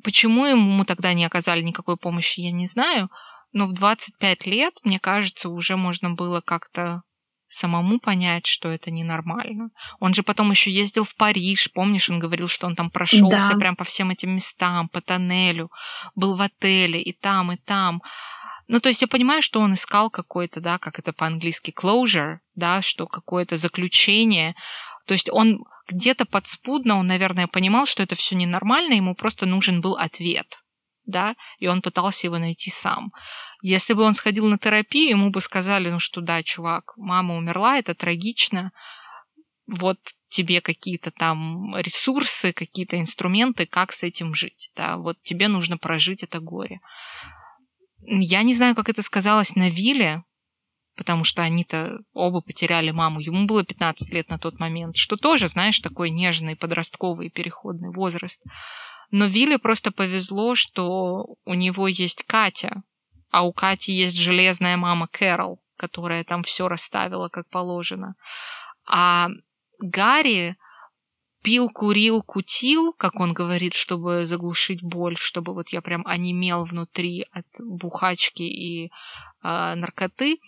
почему 0.04 0.46
ему 0.46 0.86
тогда 0.86 1.14
не 1.14 1.26
оказали 1.26 1.62
никакой 1.62 1.98
помощи, 1.98 2.40
я 2.40 2.52
не 2.52 2.66
знаю, 2.66 3.10
но 3.52 3.68
в 3.68 3.74
25 3.74 4.46
лет, 4.48 4.74
мне 4.84 5.00
кажется, 5.00 5.50
уже 5.50 5.78
можно 5.78 6.12
было 6.12 6.42
как-то 6.42 7.04
самому 7.50 8.00
понять, 8.00 8.46
что 8.46 8.70
это 8.70 8.92
ненормально. 8.92 9.70
Он 10.00 10.14
же 10.14 10.24
потом 10.24 10.52
еще 10.52 10.72
ездил 10.72 11.04
в 11.04 11.16
Париж, 11.16 11.72
помнишь, 11.74 12.10
он 12.10 12.20
говорил, 12.20 12.48
что 12.48 12.68
он 12.68 12.76
там 12.76 12.90
прошелся 12.90 13.54
да. 13.54 13.58
прям 13.58 13.76
по 13.76 13.84
всем 13.84 14.12
этим 14.12 14.36
местам, 14.36 14.88
по 14.90 15.02
тоннелю, 15.02 15.72
был 16.16 16.38
в 16.38 16.42
отеле 16.42 17.02
и 17.02 17.12
там, 17.14 17.52
и 17.52 17.58
там. 17.58 18.02
Ну, 18.68 18.80
то 18.80 18.90
есть 18.90 19.02
я 19.02 19.08
понимаю, 19.08 19.42
что 19.42 19.62
он 19.62 19.74
искал 19.74 20.12
какой-то, 20.12 20.62
да, 20.62 20.78
как 20.78 21.00
это 21.00 21.12
по-английски, 21.12 21.74
closure, 21.76 22.38
да, 22.56 22.84
что 22.84 23.08
какое-то 23.08 23.58
заключение. 23.58 24.56
То 25.08 25.14
есть 25.14 25.30
он 25.32 25.66
где-то 25.88 26.26
подспудно, 26.26 26.98
он, 27.00 27.08
наверное, 27.08 27.48
понимал, 27.48 27.88
что 27.88 28.04
это 28.04 28.16
все 28.16 28.36
ненормально, 28.36 28.94
ему 28.94 29.16
просто 29.16 29.48
нужен 29.48 29.82
был 29.82 29.96
ответ, 29.96 30.60
да, 31.10 31.36
и 31.60 31.68
он 31.68 31.82
пытался 31.82 32.28
его 32.28 32.38
найти 32.38 32.70
сам. 32.70 33.12
Если 33.62 33.94
бы 33.94 34.04
он 34.04 34.16
сходил 34.16 34.46
на 34.46 34.58
терапию, 34.58 35.10
ему 35.10 35.32
бы 35.32 35.42
сказали, 35.42 35.90
ну 35.90 36.00
что 36.00 36.22
да, 36.22 36.44
чувак, 36.44 36.94
мама 36.98 37.36
умерла, 37.36 37.78
это 37.78 37.94
трагично, 37.96 38.72
вот 39.68 40.00
тебе 40.30 40.62
какие-то 40.62 41.12
там 41.12 41.76
ресурсы, 41.78 42.54
какие-то 42.54 43.00
инструменты, 43.00 43.66
как 43.66 43.92
с 43.92 44.04
этим 44.04 44.34
жить, 44.34 44.72
да, 44.76 44.98
вот 44.98 45.18
тебе 45.24 45.48
нужно 45.48 45.78
прожить 45.78 46.24
это 46.24 46.40
горе. 46.40 46.80
Я 48.02 48.44
не 48.44 48.54
знаю, 48.56 48.76
как 48.76 48.90
это 48.90 49.02
сказалось 49.02 49.56
на 49.56 49.70
Вилле, 49.70 50.24
потому 51.00 51.24
что 51.24 51.42
они-то 51.42 52.00
оба 52.14 52.42
потеряли 52.42 52.92
маму. 52.92 53.22
Ему 53.22 53.46
было 53.46 53.64
15 53.64 54.14
лет 54.14 54.30
на 54.30 54.38
тот 54.38 54.60
момент, 54.60 54.98
что 54.98 55.16
тоже, 55.16 55.48
знаешь, 55.48 55.80
такой 55.80 56.10
нежный 56.10 56.58
подростковый 56.58 57.30
переходный 57.30 57.90
возраст. 57.90 58.42
Но 59.12 59.26
Вилле 59.26 59.58
просто 59.58 59.92
повезло, 59.92 60.56
что 60.56 61.36
у 61.46 61.54
него 61.54 61.88
есть 61.88 62.24
Катя, 62.24 62.84
а 63.32 63.44
у 63.44 63.54
Кати 63.54 63.92
есть 63.92 64.18
железная 64.18 64.78
мама 64.78 65.08
Кэрол, 65.08 65.60
которая 65.78 66.24
там 66.24 66.44
все 66.44 66.68
расставила 66.68 67.30
как 67.30 67.50
положено. 67.50 68.16
А 68.88 69.30
Гарри 69.80 70.58
пил, 71.42 71.70
курил, 71.70 72.22
кутил, 72.22 72.94
как 72.94 73.16
он 73.20 73.34
говорит, 73.34 73.74
чтобы 73.74 74.26
заглушить 74.26 74.84
боль, 74.84 75.16
чтобы 75.18 75.54
вот 75.54 75.70
я 75.70 75.82
прям 75.82 76.06
онемел 76.06 76.66
внутри 76.66 77.26
от 77.32 77.46
бухачки 77.60 78.44
и 78.44 78.88
э, 78.88 78.90
наркоты. 79.42 80.40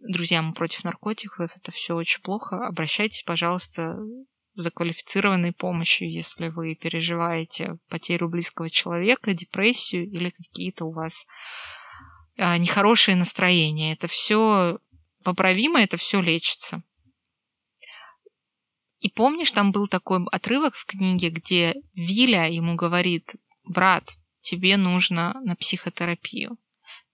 Друзья, 0.00 0.42
мы 0.42 0.52
против 0.52 0.84
наркотиков, 0.84 1.50
это 1.56 1.72
все 1.72 1.94
очень 1.94 2.20
плохо. 2.20 2.66
Обращайтесь, 2.66 3.22
пожалуйста, 3.22 3.96
за 4.54 4.70
квалифицированной 4.70 5.52
помощью, 5.52 6.10
если 6.10 6.48
вы 6.48 6.74
переживаете 6.74 7.78
потерю 7.88 8.28
близкого 8.28 8.70
человека, 8.70 9.34
депрессию 9.34 10.08
или 10.08 10.30
какие-то 10.30 10.84
у 10.84 10.92
вас 10.92 11.26
э, 12.36 12.56
нехорошие 12.58 13.16
настроения. 13.16 13.92
Это 13.92 14.06
все 14.06 14.78
поправимо, 15.24 15.80
это 15.80 15.96
все 15.96 16.20
лечится. 16.20 16.82
И 19.00 19.10
помнишь, 19.10 19.50
там 19.50 19.72
был 19.72 19.86
такой 19.86 20.24
отрывок 20.32 20.74
в 20.76 20.86
книге, 20.86 21.28
где 21.28 21.74
Виля 21.94 22.48
ему 22.48 22.74
говорит, 22.74 23.34
брат, 23.64 24.04
тебе 24.40 24.76
нужно 24.76 25.38
на 25.44 25.56
психотерапию, 25.56 26.56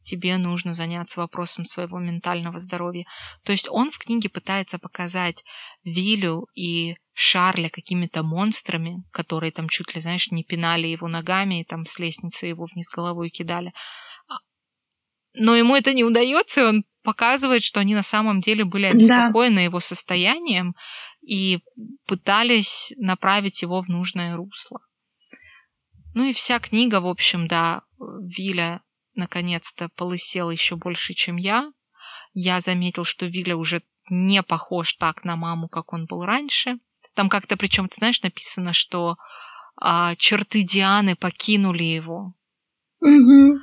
тебе 0.03 0.36
нужно 0.38 0.72
заняться 0.72 1.20
вопросом 1.20 1.64
своего 1.64 1.98
ментального 1.98 2.59
здоровья. 2.59 3.05
То 3.44 3.53
есть 3.53 3.68
он 3.68 3.90
в 3.90 3.98
книге 3.98 4.28
пытается 4.28 4.78
показать 4.78 5.44
Вилю 5.84 6.46
и 6.55 6.96
Шарля 7.12 7.68
какими-то 7.68 8.22
монстрами, 8.22 9.05
которые 9.12 9.53
там 9.53 9.68
чуть 9.68 9.94
ли, 9.94 10.01
знаешь, 10.01 10.30
не 10.30 10.42
пинали 10.42 10.86
его 10.86 11.09
ногами 11.09 11.61
и 11.61 11.64
там 11.64 11.84
с 11.84 11.98
лестницы 11.98 12.46
его 12.46 12.66
вниз 12.72 12.88
головой 12.88 13.30
кидали. 13.30 13.72
А, 14.28 14.38
но 15.34 15.55
ему 15.55 15.76
это 15.76 15.92
не 15.92 16.05
удается, 16.05 16.62
и 16.62 16.64
он 16.64 16.84
показывает, 17.03 17.62
что 17.62 17.80
они 17.80 17.94
на 17.94 18.03
самом 18.03 18.40
деле 18.40 18.64
были 18.64 18.86
обеспокоены 18.86 19.57
да. 19.57 19.62
его 19.62 19.80
состоянием, 19.80 20.74
и 21.20 21.61
пытались 22.07 22.92
направить 22.96 23.62
его 23.62 23.82
в 23.82 23.88
нужное 23.88 24.36
русло. 24.36 24.80
Ну 26.14 26.24
и 26.24 26.32
вся 26.32 26.59
книга, 26.59 27.01
в 27.01 27.07
общем, 27.07 27.46
да, 27.46 27.82
Виля 27.98 28.82
наконец-то 29.20 29.88
полысел 29.96 30.50
еще 30.50 30.76
больше, 30.76 31.14
чем 31.14 31.36
я. 31.36 31.70
Я 32.32 32.60
заметил, 32.60 33.04
что 33.04 33.26
Виля 33.26 33.56
уже 33.56 33.82
не 34.10 34.42
похож 34.42 34.94
так 34.94 35.24
на 35.24 35.36
маму, 35.36 35.68
как 35.68 35.92
он 35.92 36.06
был 36.06 36.24
раньше. 36.24 36.78
Там 37.14 37.28
как-то, 37.28 37.56
причем, 37.56 37.88
ты 37.88 37.96
знаешь, 37.98 38.22
написано, 38.22 38.72
что 38.72 39.16
а, 39.76 40.16
черты 40.16 40.62
Дианы 40.62 41.16
покинули 41.16 41.84
его. 41.84 42.34
Угу. 43.00 43.58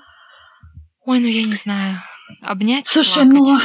Ой, 1.05 1.19
ну 1.19 1.27
я 1.27 1.43
не 1.43 1.55
знаю. 1.55 2.01
Обнять. 2.41 2.85
Слушай, 2.85 3.23
плакать. 3.23 3.33
ну 3.33 3.59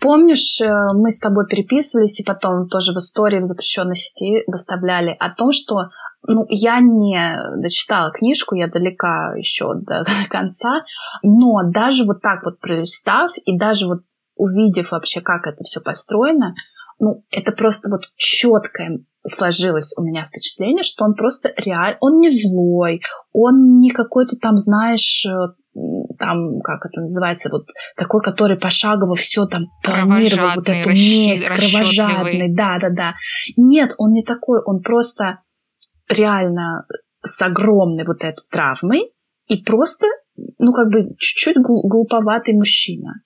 Помнишь, 0.00 0.60
э, 0.60 0.68
мы 0.94 1.10
с 1.10 1.18
тобой 1.18 1.46
переписывались, 1.48 2.20
и 2.20 2.24
потом 2.24 2.68
тоже 2.68 2.92
в 2.92 2.98
истории 2.98 3.40
в 3.40 3.44
запрещенной 3.44 3.96
сети 3.96 4.44
выставляли 4.46 5.16
о 5.18 5.30
том, 5.30 5.50
что 5.52 5.90
ну, 6.26 6.44
я 6.48 6.80
не 6.80 7.60
дочитала 7.60 8.10
книжку, 8.10 8.54
я 8.54 8.68
далека 8.68 9.34
еще 9.36 9.74
до 9.74 10.04
конца, 10.30 10.84
но 11.22 11.62
даже 11.70 12.04
вот 12.04 12.20
так 12.22 12.44
вот 12.44 12.60
пролистав 12.60 13.32
и 13.44 13.56
даже 13.56 13.86
вот 13.86 14.00
увидев 14.36 14.92
вообще, 14.92 15.20
как 15.20 15.46
это 15.46 15.64
все 15.64 15.80
построено, 15.80 16.54
ну, 16.98 17.24
это 17.30 17.52
просто 17.52 17.90
вот 17.90 18.12
четкое 18.16 19.04
сложилось 19.24 19.92
у 19.96 20.02
меня 20.02 20.26
впечатление, 20.26 20.82
что 20.82 21.04
он 21.04 21.14
просто 21.14 21.52
реально, 21.56 21.96
он 22.00 22.18
не 22.18 22.30
злой, 22.30 23.02
он 23.32 23.78
не 23.78 23.90
какой-то 23.90 24.36
там, 24.36 24.56
знаешь, 24.56 25.26
э, 25.26 25.30
там, 26.18 26.60
как 26.60 26.84
это 26.86 27.00
называется, 27.00 27.48
вот 27.52 27.66
такой, 27.96 28.20
который 28.22 28.58
пошагово 28.58 29.14
все 29.14 29.46
там 29.46 29.66
планировал, 29.82 30.50
вот 30.56 30.68
эту 30.68 30.90
месть, 30.90 31.46
кровожадный, 31.46 32.52
да, 32.54 32.78
да, 32.80 32.90
да. 32.90 33.14
Нет, 33.56 33.94
он 33.98 34.10
не 34.10 34.24
такой, 34.24 34.60
он 34.64 34.82
просто 34.82 35.40
реально 36.12 36.86
с 37.22 37.40
огромной 37.42 38.04
вот 38.04 38.24
этой 38.24 38.44
травмой 38.50 39.12
и 39.46 39.62
просто, 39.62 40.06
ну, 40.58 40.72
как 40.72 40.88
бы 40.88 41.14
чуть-чуть 41.18 41.56
глуповатый 41.58 42.54
мужчина. 42.54 43.22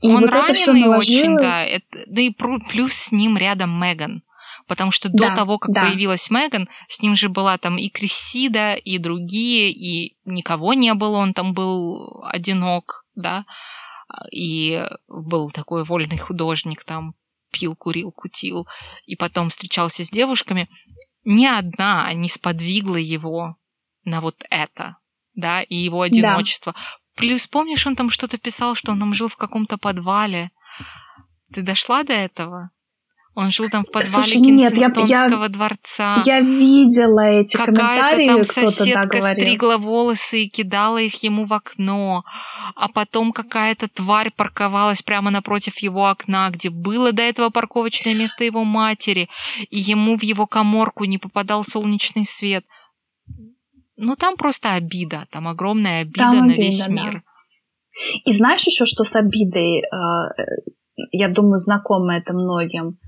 И 0.00 0.08
он 0.08 0.20
вот 0.20 0.30
это 0.30 0.52
все 0.52 0.72
наложилось... 0.72 1.08
очень, 1.08 1.36
да. 1.36 1.64
Это, 1.64 2.04
да 2.06 2.20
и 2.20 2.34
плюс 2.70 2.92
с 2.92 3.12
ним 3.12 3.36
рядом 3.36 3.80
Меган 3.80 4.22
потому 4.68 4.90
что 4.90 5.08
до 5.08 5.28
да, 5.28 5.34
того, 5.34 5.58
как 5.58 5.74
да. 5.74 5.82
появилась 5.82 6.30
Меган, 6.30 6.68
с 6.88 7.00
ним 7.00 7.16
же 7.16 7.28
была 7.28 7.58
там 7.58 7.78
и 7.78 7.88
Крессида, 7.88 8.74
и 8.74 8.98
другие, 8.98 9.72
и 9.72 10.16
никого 10.24 10.74
не 10.74 10.92
было, 10.94 11.16
он 11.16 11.32
там 11.32 11.54
был 11.54 12.22
одинок, 12.24 13.06
да, 13.14 13.46
и 14.30 14.84
был 15.08 15.50
такой 15.50 15.84
вольный 15.84 16.18
художник, 16.18 16.84
там 16.84 17.14
пил, 17.50 17.74
курил, 17.74 18.12
кутил, 18.12 18.66
и 19.06 19.16
потом 19.16 19.48
встречался 19.48 20.04
с 20.04 20.10
девушками. 20.10 20.68
Ни 21.30 21.44
одна 21.44 22.10
не 22.14 22.30
сподвигла 22.30 22.96
его 22.96 23.58
на 24.04 24.22
вот 24.22 24.42
это, 24.48 24.96
да, 25.34 25.60
и 25.60 25.76
его 25.76 26.00
одиночество. 26.00 26.72
Да. 26.72 26.78
Плюс, 27.16 27.46
помнишь, 27.46 27.86
он 27.86 27.96
там 27.96 28.08
что-то 28.08 28.38
писал, 28.38 28.74
что 28.76 28.92
он 28.92 28.98
там 28.98 29.12
жил 29.12 29.28
в 29.28 29.36
каком-то 29.36 29.76
подвале. 29.76 30.52
Ты 31.52 31.60
дошла 31.60 32.02
до 32.02 32.14
этого? 32.14 32.70
Он 33.34 33.50
жил 33.50 33.68
там 33.70 33.84
в 33.84 33.92
подвале 33.92 34.26
Слушай, 34.26 34.40
нет, 34.40 34.76
я, 34.76 34.90
я, 35.06 35.48
дворца. 35.48 36.22
Я 36.26 36.40
видела 36.40 37.20
эти 37.20 37.56
Какая-то 37.56 38.16
комментарии, 38.16 38.26
там 38.26 38.44
соседка 38.44 39.22
стригла 39.22 39.76
волосы 39.76 40.44
и 40.44 40.48
кидала 40.48 40.98
их 40.98 41.22
ему 41.22 41.44
в 41.44 41.52
окно. 41.52 42.24
А 42.74 42.88
потом 42.88 43.32
какая-то 43.32 43.88
тварь 43.88 44.32
парковалась 44.36 45.02
прямо 45.02 45.30
напротив 45.30 45.78
его 45.78 46.08
окна, 46.08 46.50
где 46.50 46.68
было 46.68 47.12
до 47.12 47.22
этого 47.22 47.50
парковочное 47.50 48.14
место 48.14 48.42
его 48.42 48.64
матери, 48.64 49.28
и 49.70 49.78
ему 49.78 50.18
в 50.18 50.22
его 50.22 50.46
коморку 50.46 51.04
не 51.04 51.18
попадал 51.18 51.62
солнечный 51.62 52.26
свет. 52.26 52.64
Ну, 53.96 54.16
там 54.16 54.36
просто 54.36 54.74
обида, 54.74 55.26
там 55.30 55.46
огромная 55.48 56.02
обида 56.02 56.18
там 56.18 56.38
на 56.38 56.44
обида, 56.44 56.60
весь 56.60 56.84
да. 56.86 56.92
мир. 56.92 57.22
И 58.24 58.32
знаешь 58.32 58.64
еще, 58.66 58.86
что 58.86 59.04
с 59.04 59.14
обидой, 59.16 59.80
э, 59.80 60.28
я 61.12 61.28
думаю, 61.28 61.58
знакомо 61.58 62.16
это 62.16 62.32
многим, 62.32 62.88
а 62.88 63.07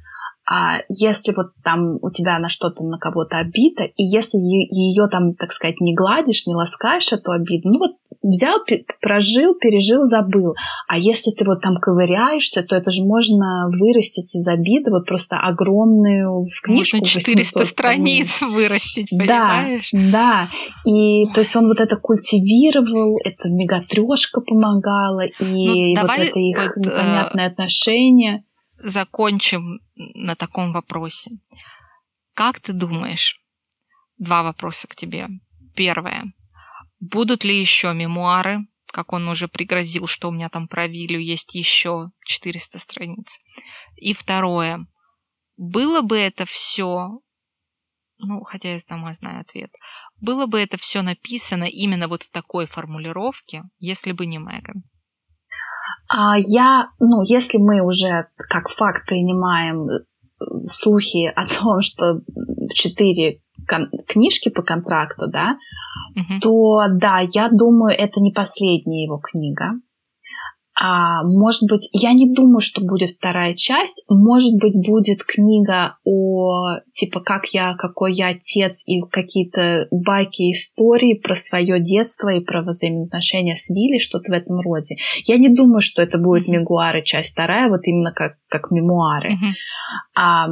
если 0.89 1.33
вот 1.33 1.53
там 1.63 1.99
у 2.03 2.11
тебя 2.11 2.39
на 2.39 2.49
что-то, 2.49 2.83
на 2.85 2.99
кого-то 2.99 3.39
обида, 3.39 3.85
и 3.85 4.03
если 4.03 4.39
ее 4.39 5.09
там, 5.09 5.35
так 5.35 5.53
сказать, 5.53 5.81
не 5.81 5.95
гладишь, 5.95 6.47
не 6.47 6.55
ласкаешь 6.55 7.13
эту 7.13 7.33
обиду, 7.33 7.69
ну 7.69 7.79
вот 7.79 7.93
взял, 8.23 8.59
прожил, 9.01 9.55
пережил, 9.55 10.05
забыл. 10.05 10.55
А 10.89 10.99
если 10.99 11.31
ты 11.31 11.45
вот 11.45 11.61
там 11.63 11.77
ковыряешься, 11.77 12.63
то 12.63 12.77
это 12.77 12.91
же 12.91 13.05
можно 13.05 13.69
вырастить 13.69 14.35
из 14.35 14.47
обиды 14.47 14.91
вот 14.91 15.07
просто 15.07 15.37
огромную 15.37 16.41
в 16.41 16.63
книжку. 16.63 16.99
Можно 16.99 17.21
400 17.21 17.65
страниц 17.65 18.29
вырастить, 18.41 19.11
понимаешь? 19.11 19.91
Да, 19.93 20.11
да. 20.11 20.49
И 20.85 21.27
то 21.33 21.41
есть 21.41 21.55
он 21.57 21.69
вот 21.69 21.81
это 21.81 21.97
культивировал, 21.97 23.19
это 23.25 23.49
мегатрешка 23.49 24.41
помогала, 24.41 25.25
и 25.25 25.95
ну, 25.95 26.03
вот 26.03 26.11
это 26.11 26.39
их 26.39 26.77
вот, 26.77 26.87
э, 26.87 26.91
непонятное 26.91 27.47
отношение 27.47 28.45
закончим 28.83 29.81
на 29.95 30.35
таком 30.35 30.73
вопросе. 30.73 31.33
Как 32.35 32.61
ты 32.61 32.73
думаешь? 32.73 33.41
Два 34.19 34.43
вопроса 34.43 34.89
к 34.89 34.97
тебе. 34.97 35.29
Первое. 35.75 36.33
Будут 37.01 37.45
ли 37.45 37.59
еще 37.59 37.93
мемуары, 37.95 38.67
как 38.87 39.13
он 39.13 39.29
уже 39.29 39.49
пригрозил, 39.49 40.07
что 40.07 40.29
у 40.29 40.33
меня 40.33 40.49
там 40.49 40.69
про 40.69 40.87
Вилю 40.87 41.21
есть 41.21 41.55
еще 41.55 42.11
400 42.25 42.79
страниц. 42.79 43.39
И 43.97 44.13
второе. 44.13 44.87
Было 45.57 46.03
бы 46.03 46.19
это 46.19 46.47
все, 46.47 47.21
ну, 48.19 48.43
хотя 48.45 48.73
я 48.73 48.81
сама 48.81 49.13
знаю 49.13 49.41
ответ, 49.41 49.71
было 50.21 50.47
бы 50.47 50.59
это 50.59 50.79
все 50.79 51.03
написано 51.03 51.65
именно 51.65 52.09
вот 52.09 52.23
в 52.23 52.31
такой 52.31 52.67
формулировке, 52.67 53.65
если 53.79 54.13
бы 54.13 54.27
не 54.27 54.39
Меган? 54.39 54.85
А 56.13 56.37
я, 56.37 56.89
ну, 56.99 57.23
если 57.23 57.59
мы 57.59 57.83
уже 57.83 58.27
как 58.37 58.69
факт 58.69 59.07
принимаем 59.07 59.89
э, 59.89 59.99
слухи 60.67 61.27
о 61.37 61.47
том, 61.47 61.81
что 61.83 62.21
четыре 62.75 63.41
книжки 64.09 64.49
по 64.49 64.63
контракту, 64.63 65.29
да, 65.29 65.57
угу. 66.17 66.41
то 66.41 66.89
да, 66.91 67.21
я 67.21 67.49
думаю, 67.49 67.97
это 67.97 68.21
не 68.21 68.33
последняя 68.33 69.05
его 69.05 69.19
книга. 69.19 69.75
А, 70.83 71.23
может 71.25 71.69
быть, 71.69 71.91
я 71.93 72.15
не 72.15 72.33
думаю, 72.33 72.61
что 72.61 72.81
будет 72.81 73.11
вторая 73.11 73.55
часть. 73.55 74.03
Может 74.09 74.55
быть, 74.59 74.75
будет 74.75 75.23
книга 75.23 75.99
о 76.05 76.79
типа 76.91 77.21
как 77.21 77.49
я, 77.53 77.75
какой 77.77 78.15
я 78.15 78.29
отец 78.29 78.83
и 78.87 79.03
какие-то 79.03 79.89
байки, 79.91 80.51
истории 80.51 81.21
про 81.23 81.35
свое 81.35 81.81
детство 81.81 82.31
и 82.31 82.41
про 82.41 82.63
взаимоотношения 82.63 83.57
с 83.57 83.69
Вилли, 83.69 83.99
что-то 83.99 84.33
в 84.33 84.35
этом 84.35 84.59
роде. 84.61 84.97
Я 85.27 85.37
не 85.37 85.51
думаю, 85.51 85.83
что 85.83 86.01
это 86.01 86.17
будет 86.17 86.49
мемуары 86.49 87.05
часть 87.05 87.33
вторая, 87.33 87.69
вот 87.69 87.83
именно 87.85 88.13
как, 88.13 88.37
как 88.49 88.71
мемуары. 88.71 89.33
Mm-hmm. 89.33 89.53
А, 90.17 90.47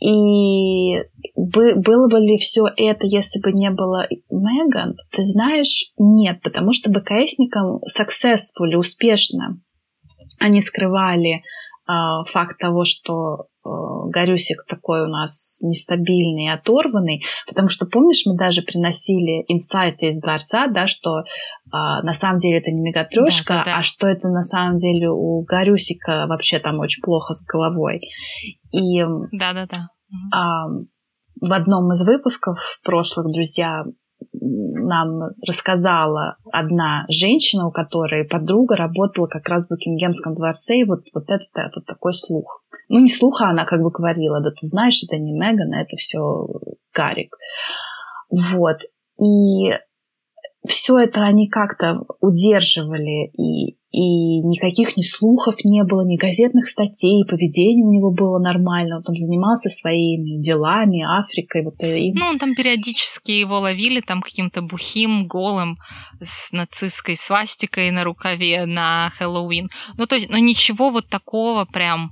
и 0.00 1.00
бы, 1.34 1.74
было 1.74 2.08
бы 2.08 2.20
ли 2.20 2.36
все 2.36 2.66
это, 2.76 3.06
если 3.06 3.40
бы 3.40 3.50
не 3.52 3.70
было 3.70 4.06
Меган? 4.30 4.94
Ты 5.10 5.24
знаешь, 5.24 5.92
нет, 5.98 6.42
потому 6.42 6.72
что 6.72 6.90
БКСникам 6.90 7.80
successful, 7.98 8.76
успешно 8.76 9.58
они 10.44 10.60
скрывали 10.60 11.36
э, 11.36 11.92
факт 12.26 12.58
того, 12.58 12.84
что 12.84 13.46
э, 13.64 13.68
Горюсик 14.10 14.64
такой 14.68 15.04
у 15.04 15.08
нас 15.08 15.60
нестабильный, 15.62 16.52
оторванный, 16.52 17.24
потому 17.48 17.70
что, 17.70 17.86
помнишь, 17.86 18.24
мы 18.26 18.36
даже 18.36 18.60
приносили 18.60 19.44
инсайты 19.48 20.08
из 20.08 20.20
дворца, 20.20 20.66
да, 20.68 20.86
что 20.86 21.20
э, 21.20 21.24
на 21.70 22.12
самом 22.12 22.38
деле 22.38 22.58
это 22.58 22.70
не 22.70 22.82
мегатрешка, 22.82 23.54
да, 23.54 23.58
да, 23.58 23.64
да. 23.64 23.78
а 23.78 23.82
что 23.82 24.06
это 24.06 24.28
на 24.28 24.42
самом 24.42 24.76
деле 24.76 25.08
у 25.08 25.42
Горюсика 25.44 26.26
вообще 26.28 26.58
там 26.58 26.78
очень 26.78 27.02
плохо 27.02 27.32
с 27.32 27.44
головой. 27.46 28.00
И 28.70 29.02
да-да-да. 29.32 29.88
Э, 30.34 30.84
в 31.40 31.52
одном 31.52 31.90
из 31.92 32.06
выпусков 32.06 32.58
прошлых, 32.84 33.32
друзья, 33.32 33.84
нам 34.86 35.30
рассказала 35.46 36.36
одна 36.52 37.04
женщина, 37.08 37.66
у 37.66 37.72
которой 37.72 38.24
подруга 38.24 38.76
работала 38.76 39.26
как 39.26 39.48
раз 39.48 39.66
в 39.66 39.70
Букингемском 39.70 40.34
дворце, 40.34 40.78
и 40.78 40.84
вот, 40.84 41.06
вот 41.14 41.24
это 41.28 41.70
вот 41.74 41.86
такой 41.86 42.12
слух. 42.12 42.64
Ну, 42.88 43.00
не 43.00 43.08
слух, 43.08 43.40
а 43.40 43.50
она 43.50 43.64
как 43.64 43.80
бы 43.82 43.90
говорила, 43.90 44.40
да 44.42 44.50
ты 44.50 44.66
знаешь, 44.66 45.02
это 45.02 45.16
не 45.16 45.32
Меган, 45.32 45.72
а 45.72 45.82
это 45.82 45.96
все 45.96 46.46
Гарик. 46.94 47.34
Вот. 48.30 48.82
И 49.20 49.72
все 50.66 50.98
это 50.98 51.22
они 51.22 51.48
как-то 51.48 52.04
удерживали, 52.20 53.30
и, 53.38 53.78
и 53.94 54.40
никаких 54.42 54.96
ни 54.96 55.02
слухов 55.02 55.54
не 55.64 55.84
было, 55.84 56.04
ни 56.04 56.16
газетных 56.16 56.66
статей, 56.66 57.24
поведение 57.24 57.86
у 57.86 57.92
него 57.92 58.10
было 58.10 58.40
нормально, 58.40 58.96
он 58.96 59.02
там 59.04 59.14
занимался 59.14 59.68
своими 59.68 60.42
делами, 60.42 61.04
Африкой. 61.20 61.64
Вот, 61.64 61.80
и... 61.80 62.12
Ну, 62.12 62.26
он 62.26 62.38
там 62.40 62.56
периодически 62.56 63.30
его 63.30 63.60
ловили 63.60 64.00
там 64.00 64.20
каким-то 64.20 64.62
бухим, 64.62 65.28
голым, 65.28 65.78
с 66.20 66.50
нацистской 66.50 67.16
свастикой 67.16 67.92
на 67.92 68.02
рукаве 68.02 68.66
на 68.66 69.12
Хэллоуин. 69.16 69.68
Ну, 69.96 70.06
то 70.06 70.16
есть, 70.16 70.28
но 70.28 70.38
ничего 70.38 70.90
вот 70.90 71.08
такого 71.08 71.64
прям 71.64 72.10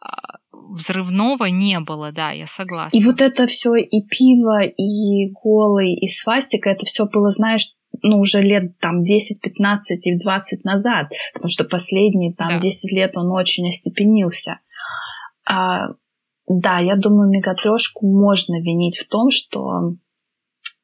а, 0.00 0.38
взрывного 0.52 1.46
не 1.46 1.80
было, 1.80 2.12
да, 2.12 2.30
я 2.30 2.46
согласна. 2.46 2.96
И 2.96 3.02
вот 3.02 3.20
это 3.20 3.48
все 3.48 3.74
и 3.74 4.00
пиво, 4.06 4.62
и 4.62 5.32
голый, 5.32 5.94
и 5.94 6.06
свастика, 6.06 6.70
это 6.70 6.86
все 6.86 7.06
было, 7.06 7.30
знаешь, 7.30 7.66
ну, 8.02 8.18
уже 8.18 8.42
лет 8.42 8.78
там 8.78 8.98
10, 8.98 9.40
15 9.40 10.06
и 10.06 10.18
20 10.18 10.64
назад, 10.64 11.10
потому 11.34 11.50
что 11.50 11.64
последние 11.64 12.34
там 12.34 12.48
да. 12.48 12.58
10 12.58 12.92
лет 12.92 13.16
он 13.16 13.30
очень 13.30 13.68
остепенился. 13.68 14.60
А, 15.46 15.88
да, 16.46 16.78
я 16.78 16.96
думаю, 16.96 17.30
Мегатрешку 17.30 18.06
можно 18.06 18.60
винить 18.60 18.98
в 18.98 19.08
том, 19.08 19.30
что 19.30 19.96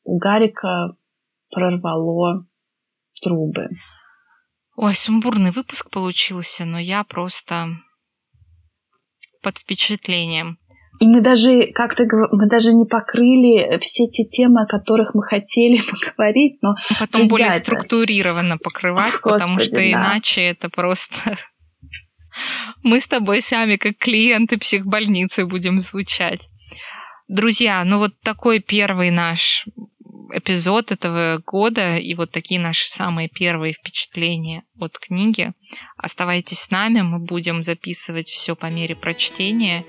у 0.04 0.18
Гарика 0.18 0.96
прорвало 1.50 2.46
трубы. 3.22 3.68
Ой, 4.76 4.94
сумбурный 4.94 5.52
выпуск 5.52 5.90
получился, 5.90 6.64
но 6.64 6.78
я 6.78 7.02
просто 7.04 7.68
под 9.42 9.58
впечатлением. 9.58 10.58
И 10.98 11.06
мы 11.06 11.20
даже 11.20 11.72
как-то 11.74 12.04
мы 12.32 12.48
даже 12.48 12.72
не 12.72 12.86
покрыли 12.86 13.78
все 13.80 14.06
те 14.06 14.24
темы, 14.24 14.62
о 14.62 14.66
которых 14.66 15.14
мы 15.14 15.22
хотели 15.22 15.80
поговорить, 15.90 16.58
но 16.62 16.74
потом 16.98 17.22
друзья, 17.22 17.30
более 17.30 17.52
структурированно 17.52 18.58
покрывать, 18.58 19.14
Ох, 19.14 19.22
потому 19.22 19.54
Господи, 19.54 19.68
что 19.68 19.76
да. 19.76 19.90
иначе 19.90 20.42
это 20.42 20.68
просто 20.70 21.36
мы 22.82 23.00
с 23.00 23.06
тобой 23.06 23.42
сами 23.42 23.76
как 23.76 23.96
клиенты 23.98 24.58
психбольницы 24.58 25.46
будем 25.46 25.80
звучать. 25.80 26.48
Друзья, 27.28 27.82
ну 27.84 27.98
вот 27.98 28.12
такой 28.22 28.60
первый 28.60 29.10
наш 29.10 29.66
эпизод 30.32 30.92
этого 30.92 31.40
года 31.44 31.96
и 31.96 32.14
вот 32.14 32.30
такие 32.30 32.60
наши 32.60 32.88
самые 32.88 33.28
первые 33.28 33.72
впечатления 33.72 34.64
от 34.78 34.98
книги. 34.98 35.52
Оставайтесь 35.96 36.60
с 36.60 36.70
нами, 36.70 37.02
мы 37.02 37.18
будем 37.18 37.62
записывать 37.62 38.28
все 38.28 38.54
по 38.56 38.66
мере 38.66 38.94
прочтения. 38.94 39.84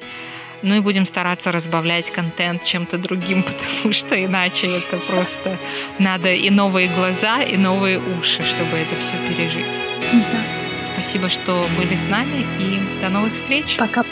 Ну 0.62 0.76
и 0.76 0.80
будем 0.80 1.06
стараться 1.06 1.52
разбавлять 1.52 2.10
контент 2.12 2.64
чем-то 2.64 2.98
другим, 2.98 3.44
потому 3.72 3.94
что 3.94 4.20
иначе 4.24 4.68
это 4.68 4.98
просто 4.98 5.58
надо 6.00 6.34
и 6.34 6.50
новые 6.50 6.90
глаза, 6.90 7.42
и 7.42 7.58
новые 7.58 8.00
уши, 8.00 8.42
чтобы 8.42 8.78
это 8.78 8.96
все 9.00 9.14
пережить. 9.28 9.66
Да. 10.12 10.68
Спасибо, 10.94 11.30
что 11.30 11.64
были 11.78 11.96
с 11.96 12.10
нами, 12.10 12.46
и 12.60 13.02
до 13.02 13.10
новых 13.10 13.36
встреч. 13.36 13.76
Пока. 13.78 14.04